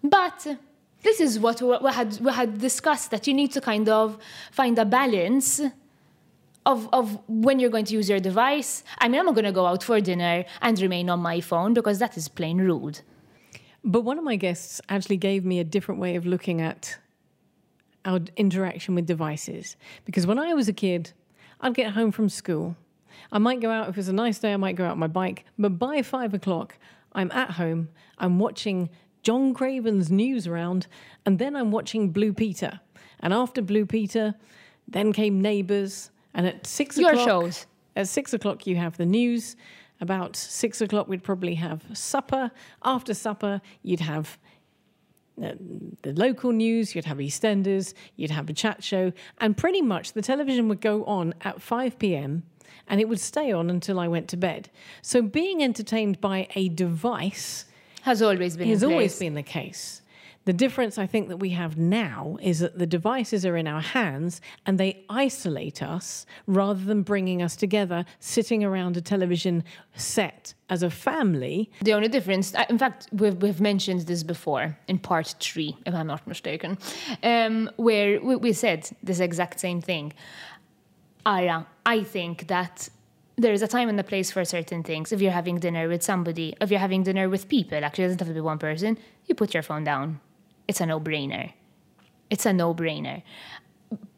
But 0.02 0.46
this 1.02 1.20
is 1.20 1.38
what 1.38 1.60
we 1.62 1.92
had, 1.92 2.18
we 2.20 2.32
had 2.32 2.58
discussed 2.58 3.10
that 3.10 3.26
you 3.26 3.34
need 3.34 3.52
to 3.52 3.60
kind 3.60 3.88
of 3.88 4.18
find 4.52 4.78
a 4.78 4.84
balance 4.84 5.60
of, 6.66 6.88
of 6.92 7.18
when 7.26 7.58
you're 7.58 7.70
going 7.70 7.86
to 7.86 7.94
use 7.94 8.08
your 8.08 8.20
device. 8.20 8.84
I 8.98 9.08
mean, 9.08 9.20
I'm 9.20 9.26
not 9.26 9.34
going 9.34 9.46
to 9.46 9.52
go 9.52 9.66
out 9.66 9.82
for 9.82 10.00
dinner 10.00 10.44
and 10.62 10.80
remain 10.80 11.10
on 11.10 11.20
my 11.20 11.40
phone 11.40 11.74
because 11.74 11.98
that 11.98 12.16
is 12.16 12.28
plain 12.28 12.58
rude. 12.58 13.00
But 13.82 14.02
one 14.02 14.18
of 14.18 14.24
my 14.24 14.36
guests 14.36 14.80
actually 14.88 15.16
gave 15.16 15.44
me 15.44 15.58
a 15.58 15.64
different 15.64 16.00
way 16.00 16.16
of 16.16 16.26
looking 16.26 16.60
at 16.60 16.98
our 18.04 18.20
interaction 18.36 18.94
with 18.94 19.06
devices. 19.06 19.76
Because 20.04 20.26
when 20.26 20.38
I 20.38 20.54
was 20.54 20.68
a 20.68 20.72
kid, 20.72 21.12
I'd 21.60 21.74
get 21.74 21.92
home 21.92 22.12
from 22.12 22.28
school. 22.28 22.76
I 23.32 23.38
might 23.38 23.60
go 23.60 23.70
out, 23.70 23.88
if 23.88 23.98
it's 23.98 24.08
a 24.08 24.12
nice 24.12 24.38
day, 24.38 24.52
I 24.52 24.56
might 24.56 24.76
go 24.76 24.84
out 24.84 24.92
on 24.92 24.98
my 24.98 25.06
bike. 25.06 25.44
But 25.58 25.78
by 25.78 26.02
five 26.02 26.34
o'clock, 26.34 26.78
I'm 27.12 27.30
at 27.32 27.52
home, 27.52 27.88
I'm 28.18 28.38
watching 28.38 28.88
John 29.22 29.52
Craven's 29.52 30.08
Newsround, 30.08 30.86
and 31.26 31.38
then 31.38 31.54
I'm 31.56 31.70
watching 31.70 32.10
Blue 32.10 32.32
Peter. 32.32 32.80
And 33.20 33.34
after 33.34 33.60
Blue 33.60 33.84
Peter, 33.84 34.34
then 34.88 35.12
came 35.12 35.40
Neighbours. 35.40 36.10
And 36.32 36.46
at 36.46 36.66
six 36.66 36.96
Your 36.96 37.10
o'clock. 37.10 37.26
shows. 37.26 37.66
At 37.96 38.08
six 38.08 38.32
o'clock, 38.32 38.66
you 38.66 38.76
have 38.76 38.96
the 38.96 39.04
news. 39.06 39.56
About 40.00 40.34
six 40.36 40.80
o'clock, 40.80 41.08
we'd 41.08 41.22
probably 41.22 41.56
have 41.56 41.84
supper. 41.92 42.50
After 42.82 43.12
supper, 43.12 43.60
you'd 43.82 44.00
have 44.00 44.38
uh, 45.42 45.52
the 46.02 46.12
local 46.12 46.52
news, 46.52 46.94
you'd 46.94 47.04
have 47.06 47.18
EastEnders, 47.18 47.94
you'd 48.16 48.30
have 48.30 48.48
a 48.50 48.52
chat 48.52 48.84
show, 48.84 49.12
and 49.38 49.56
pretty 49.56 49.80
much 49.80 50.12
the 50.12 50.22
television 50.22 50.68
would 50.68 50.80
go 50.80 51.04
on 51.04 51.34
at 51.42 51.62
5 51.62 51.98
p.m. 51.98 52.42
and 52.88 53.00
it 53.00 53.08
would 53.08 53.20
stay 53.20 53.52
on 53.52 53.70
until 53.70 53.98
I 53.98 54.08
went 54.08 54.28
to 54.28 54.36
bed. 54.36 54.70
So 55.02 55.22
being 55.22 55.62
entertained 55.62 56.20
by 56.20 56.48
a 56.54 56.68
device 56.68 57.66
has 58.02 58.22
always 58.22 58.56
been 58.56 58.68
has 58.68 58.84
always 58.84 59.18
been 59.18 59.34
the 59.34 59.42
case. 59.42 59.99
The 60.46 60.52
difference 60.54 60.96
I 60.96 61.06
think 61.06 61.28
that 61.28 61.36
we 61.36 61.50
have 61.50 61.76
now 61.76 62.38
is 62.40 62.60
that 62.60 62.78
the 62.78 62.86
devices 62.86 63.44
are 63.44 63.58
in 63.58 63.68
our 63.68 63.82
hands 63.82 64.40
and 64.64 64.80
they 64.80 65.04
isolate 65.10 65.82
us 65.82 66.24
rather 66.46 66.82
than 66.82 67.02
bringing 67.02 67.42
us 67.42 67.56
together, 67.56 68.06
sitting 68.20 68.64
around 68.64 68.96
a 68.96 69.02
television 69.02 69.64
set 69.94 70.54
as 70.70 70.82
a 70.82 70.88
family. 70.88 71.70
The 71.82 71.92
only 71.92 72.08
difference, 72.08 72.54
in 72.70 72.78
fact, 72.78 73.08
we've, 73.12 73.36
we've 73.36 73.60
mentioned 73.60 74.02
this 74.02 74.22
before 74.22 74.78
in 74.88 74.98
part 74.98 75.34
three, 75.40 75.76
if 75.84 75.94
I'm 75.94 76.06
not 76.06 76.26
mistaken, 76.26 76.78
um, 77.22 77.70
where 77.76 78.18
we, 78.20 78.36
we 78.36 78.52
said 78.54 78.88
this 79.02 79.20
exact 79.20 79.60
same 79.60 79.82
thing. 79.82 80.14
I 81.26 82.02
think 82.04 82.48
that 82.48 82.88
there 83.36 83.52
is 83.52 83.62
a 83.62 83.68
time 83.68 83.88
and 83.90 84.00
a 84.00 84.04
place 84.04 84.30
for 84.30 84.44
certain 84.44 84.82
things. 84.82 85.12
If 85.12 85.20
you're 85.20 85.32
having 85.32 85.58
dinner 85.58 85.86
with 85.86 86.02
somebody, 86.02 86.56
if 86.60 86.70
you're 86.70 86.80
having 86.80 87.02
dinner 87.02 87.28
with 87.28 87.48
people, 87.48 87.84
actually, 87.84 88.04
it 88.04 88.08
doesn't 88.08 88.20
have 88.20 88.28
to 88.28 88.34
be 88.34 88.40
one 88.40 88.58
person, 88.58 88.98
you 89.26 89.34
put 89.34 89.52
your 89.52 89.62
phone 89.62 89.84
down 89.84 90.18
it's 90.70 90.80
a 90.80 90.86
no 90.86 91.00
brainer. 91.00 91.52
It's 92.30 92.46
a 92.46 92.52
no 92.52 92.72
brainer. 92.74 93.22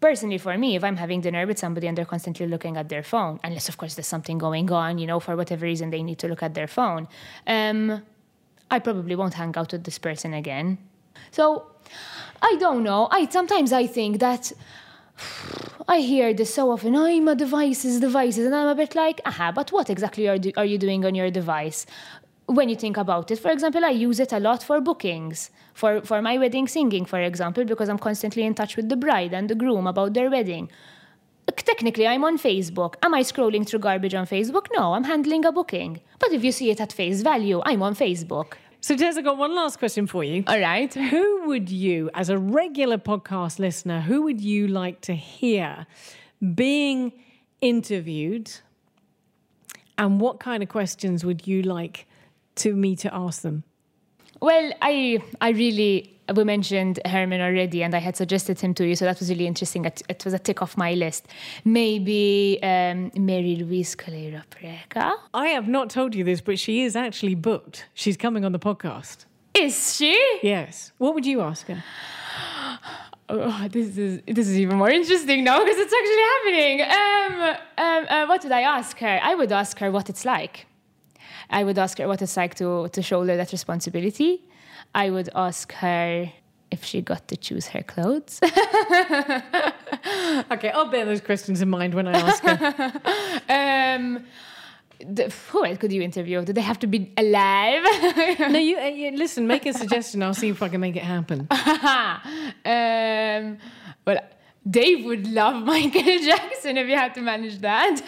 Personally, 0.00 0.36
for 0.36 0.56
me, 0.58 0.76
if 0.76 0.84
I'm 0.84 0.96
having 0.96 1.22
dinner 1.22 1.46
with 1.46 1.58
somebody 1.58 1.86
and 1.86 1.96
they're 1.96 2.12
constantly 2.14 2.46
looking 2.46 2.76
at 2.76 2.90
their 2.90 3.02
phone, 3.02 3.40
unless, 3.42 3.70
of 3.70 3.78
course, 3.78 3.94
there's 3.94 4.06
something 4.06 4.36
going 4.36 4.70
on, 4.70 4.98
you 4.98 5.06
know, 5.06 5.18
for 5.18 5.34
whatever 5.34 5.64
reason 5.64 5.88
they 5.88 6.02
need 6.02 6.18
to 6.18 6.28
look 6.28 6.42
at 6.42 6.52
their 6.52 6.66
phone, 6.66 7.08
um, 7.46 8.02
I 8.70 8.78
probably 8.80 9.16
won't 9.16 9.32
hang 9.32 9.56
out 9.56 9.72
with 9.72 9.84
this 9.84 9.98
person 9.98 10.34
again. 10.34 10.76
So, 11.30 11.44
I 12.42 12.56
don't 12.60 12.82
know. 12.82 13.08
I 13.10 13.20
sometimes 13.30 13.72
I 13.72 13.86
think 13.86 14.20
that 14.20 14.52
I 15.88 15.98
hear 16.00 16.34
this 16.34 16.52
so 16.54 16.70
often. 16.70 16.94
I'm 16.94 17.28
a 17.28 17.34
devices, 17.34 17.98
devices, 18.00 18.44
and 18.44 18.54
I'm 18.54 18.68
a 18.68 18.74
bit 18.74 18.94
like, 18.94 19.22
aha, 19.24 19.52
but 19.52 19.72
what 19.72 19.88
exactly 19.88 20.28
are, 20.28 20.38
do, 20.38 20.52
are 20.58 20.66
you 20.66 20.76
doing 20.76 21.06
on 21.06 21.14
your 21.14 21.30
device? 21.30 21.86
When 22.46 22.68
you 22.68 22.76
think 22.76 22.96
about 22.96 23.30
it, 23.30 23.38
for 23.38 23.50
example, 23.50 23.84
I 23.84 23.90
use 23.90 24.20
it 24.20 24.32
a 24.32 24.40
lot 24.40 24.62
for 24.62 24.80
bookings, 24.80 25.50
for, 25.74 26.00
for 26.02 26.20
my 26.20 26.38
wedding 26.38 26.68
singing, 26.68 27.04
for 27.04 27.20
example, 27.20 27.64
because 27.64 27.88
I'm 27.88 27.98
constantly 27.98 28.42
in 28.42 28.54
touch 28.54 28.76
with 28.76 28.88
the 28.88 28.96
bride 28.96 29.32
and 29.32 29.48
the 29.48 29.54
groom 29.54 29.86
about 29.86 30.14
their 30.14 30.30
wedding. 30.30 30.70
Uh, 31.48 31.52
technically, 31.52 32.06
I'm 32.06 32.24
on 32.24 32.38
Facebook. 32.38 32.94
Am 33.02 33.14
I 33.14 33.22
scrolling 33.22 33.66
through 33.66 33.80
garbage 33.80 34.14
on 34.14 34.26
Facebook? 34.26 34.66
No, 34.74 34.94
I'm 34.94 35.04
handling 35.04 35.44
a 35.44 35.52
booking. 35.52 36.00
But 36.18 36.32
if 36.32 36.44
you 36.44 36.52
see 36.52 36.70
it 36.70 36.80
at 36.80 36.92
face 36.92 37.22
value, 37.22 37.62
I'm 37.64 37.82
on 37.82 37.94
Facebook. 37.94 38.54
So, 38.80 38.96
Tez, 38.96 39.16
I've 39.16 39.24
got 39.24 39.38
one 39.38 39.54
last 39.54 39.78
question 39.78 40.08
for 40.08 40.24
you. 40.24 40.42
All 40.48 40.58
right. 40.58 40.92
Who 40.92 41.46
would 41.46 41.70
you, 41.70 42.10
as 42.14 42.28
a 42.28 42.38
regular 42.38 42.98
podcast 42.98 43.60
listener, 43.60 44.00
who 44.00 44.22
would 44.22 44.40
you 44.40 44.66
like 44.66 45.00
to 45.02 45.14
hear 45.14 45.86
being 46.54 47.12
interviewed? 47.60 48.50
And 49.96 50.20
what 50.20 50.40
kind 50.40 50.64
of 50.64 50.68
questions 50.68 51.24
would 51.24 51.46
you 51.46 51.62
like 51.62 52.08
to 52.56 52.74
me 52.74 52.96
to 52.96 53.14
ask 53.14 53.42
them? 53.42 53.64
Well, 54.40 54.72
I 54.82 55.18
I 55.40 55.50
really 55.50 56.12
we 56.34 56.44
mentioned 56.44 57.00
Herman 57.04 57.40
already, 57.40 57.82
and 57.82 57.94
I 57.94 57.98
had 57.98 58.16
suggested 58.16 58.60
him 58.60 58.74
to 58.74 58.86
you, 58.86 58.94
so 58.94 59.04
that 59.04 59.18
was 59.18 59.28
really 59.28 59.46
interesting. 59.46 59.84
It, 59.84 60.02
it 60.08 60.24
was 60.24 60.34
a 60.34 60.38
tick 60.38 60.62
off 60.62 60.76
my 60.76 60.94
list. 60.94 61.28
Maybe 61.64 62.58
um, 62.62 63.10
Marie-Louise 63.16 63.96
Coleiro 63.96 64.42
Preca. 64.50 65.12
I 65.34 65.48
have 65.48 65.68
not 65.68 65.90
told 65.90 66.14
you 66.14 66.24
this, 66.24 66.40
but 66.40 66.58
she 66.58 66.82
is 66.82 66.96
actually 66.96 67.34
booked. 67.34 67.86
She's 67.94 68.16
coming 68.16 68.44
on 68.44 68.52
the 68.52 68.58
podcast. 68.58 69.26
Is 69.54 69.96
she? 69.96 70.14
Yes. 70.42 70.92
What 70.98 71.14
would 71.14 71.26
you 71.26 71.40
ask 71.40 71.66
her? 71.66 71.82
Oh, 73.28 73.66
this 73.70 73.96
is 73.96 74.20
this 74.26 74.46
is 74.46 74.58
even 74.58 74.76
more 74.76 74.90
interesting 74.90 75.42
now 75.42 75.58
because 75.60 75.78
it's 75.78 75.94
actually 76.00 76.22
happening. 76.32 76.82
Um, 76.82 77.56
um, 77.78 78.06
uh, 78.10 78.26
what 78.26 78.42
would 78.42 78.52
I 78.52 78.60
ask 78.60 78.98
her? 78.98 79.20
I 79.22 79.34
would 79.34 79.50
ask 79.50 79.78
her 79.78 79.90
what 79.90 80.10
it's 80.10 80.26
like. 80.26 80.66
I 81.50 81.64
would 81.64 81.78
ask 81.78 81.98
her 81.98 82.08
what 82.08 82.22
it's 82.22 82.36
like 82.36 82.54
to, 82.56 82.88
to 82.88 83.02
shoulder 83.02 83.36
that 83.36 83.52
responsibility. 83.52 84.42
I 84.94 85.10
would 85.10 85.28
ask 85.34 85.72
her 85.74 86.32
if 86.70 86.84
she 86.84 87.02
got 87.02 87.28
to 87.28 87.36
choose 87.36 87.66
her 87.68 87.82
clothes. 87.82 88.40
okay, 88.42 89.42
I'll 90.70 90.90
bear 90.90 91.04
those 91.04 91.20
questions 91.20 91.60
in 91.60 91.68
mind 91.68 91.92
when 91.94 92.08
I 92.08 92.12
ask 92.12 92.42
her. 92.42 92.92
um, 93.98 94.24
the, 95.06 95.32
who 95.50 95.64
else 95.64 95.78
could 95.78 95.92
you 95.92 96.02
interview? 96.02 96.44
Do 96.44 96.52
they 96.52 96.62
have 96.62 96.78
to 96.80 96.86
be 96.86 97.12
alive? 97.16 97.82
no, 98.38 98.58
you, 98.58 98.78
uh, 98.78 98.84
you, 98.84 99.10
listen. 99.12 99.46
Make 99.46 99.66
a 99.66 99.74
suggestion. 99.74 100.22
I'll 100.22 100.34
see 100.34 100.48
if 100.48 100.62
I 100.62 100.68
can 100.68 100.80
make 100.80 100.96
it 100.96 101.02
happen. 101.02 101.46
um, 102.64 103.58
well, 104.06 104.18
Dave 104.68 105.04
would 105.04 105.26
love 105.26 105.64
Michael 105.64 106.02
Jackson 106.02 106.78
if 106.78 106.88
you 106.88 106.96
had 106.96 107.14
to 107.14 107.20
manage 107.20 107.58
that. 107.58 108.00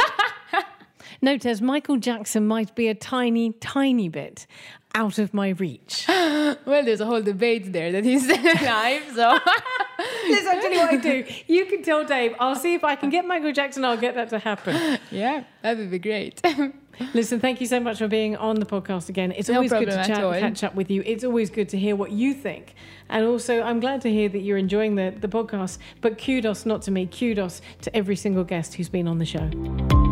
Note 1.24 1.46
as 1.46 1.62
Michael 1.62 1.96
Jackson 1.96 2.46
might 2.46 2.74
be 2.74 2.86
a 2.88 2.94
tiny, 2.94 3.52
tiny 3.52 4.10
bit 4.10 4.46
out 4.94 5.18
of 5.18 5.32
my 5.32 5.48
reach. 5.48 6.04
well, 6.08 6.56
there's 6.66 7.00
a 7.00 7.06
whole 7.06 7.22
debate 7.22 7.72
there 7.72 7.90
that 7.92 8.04
he's 8.04 8.24
still 8.24 8.36
alive, 8.62 9.02
so. 9.14 9.38
Tell 9.38 10.70
you 10.70 10.78
what 10.80 10.92
I 10.92 10.96
do. 10.98 11.24
You 11.46 11.64
can 11.64 11.82
tell 11.82 12.04
Dave, 12.04 12.34
I'll 12.38 12.54
see 12.54 12.74
if 12.74 12.84
I 12.84 12.94
can 12.94 13.08
get 13.08 13.26
Michael 13.26 13.52
Jackson, 13.52 13.86
I'll 13.86 13.96
get 13.96 14.14
that 14.16 14.28
to 14.28 14.38
happen. 14.38 14.98
Yeah, 15.10 15.44
that 15.62 15.78
would 15.78 15.90
be 15.90 15.98
great. 15.98 16.42
Listen, 17.14 17.40
thank 17.40 17.58
you 17.58 17.66
so 17.66 17.80
much 17.80 17.98
for 17.98 18.06
being 18.06 18.36
on 18.36 18.56
the 18.56 18.66
podcast 18.66 19.08
again. 19.08 19.32
It's 19.32 19.48
no 19.48 19.54
always 19.54 19.72
good 19.72 19.86
to 19.86 20.04
chat 20.04 20.22
and 20.22 20.40
catch 20.40 20.62
up 20.62 20.74
with 20.74 20.90
you. 20.90 21.02
It's 21.06 21.24
always 21.24 21.48
good 21.48 21.70
to 21.70 21.78
hear 21.78 21.96
what 21.96 22.12
you 22.12 22.34
think. 22.34 22.74
And 23.08 23.24
also, 23.24 23.62
I'm 23.62 23.80
glad 23.80 24.02
to 24.02 24.10
hear 24.10 24.28
that 24.28 24.40
you're 24.40 24.58
enjoying 24.58 24.96
the, 24.96 25.14
the 25.18 25.28
podcast. 25.28 25.78
But 26.02 26.22
kudos 26.22 26.66
not 26.66 26.82
to 26.82 26.90
me, 26.90 27.06
kudos 27.06 27.62
to 27.80 27.96
every 27.96 28.16
single 28.16 28.44
guest 28.44 28.74
who's 28.74 28.90
been 28.90 29.08
on 29.08 29.16
the 29.16 29.24
show. 29.24 30.03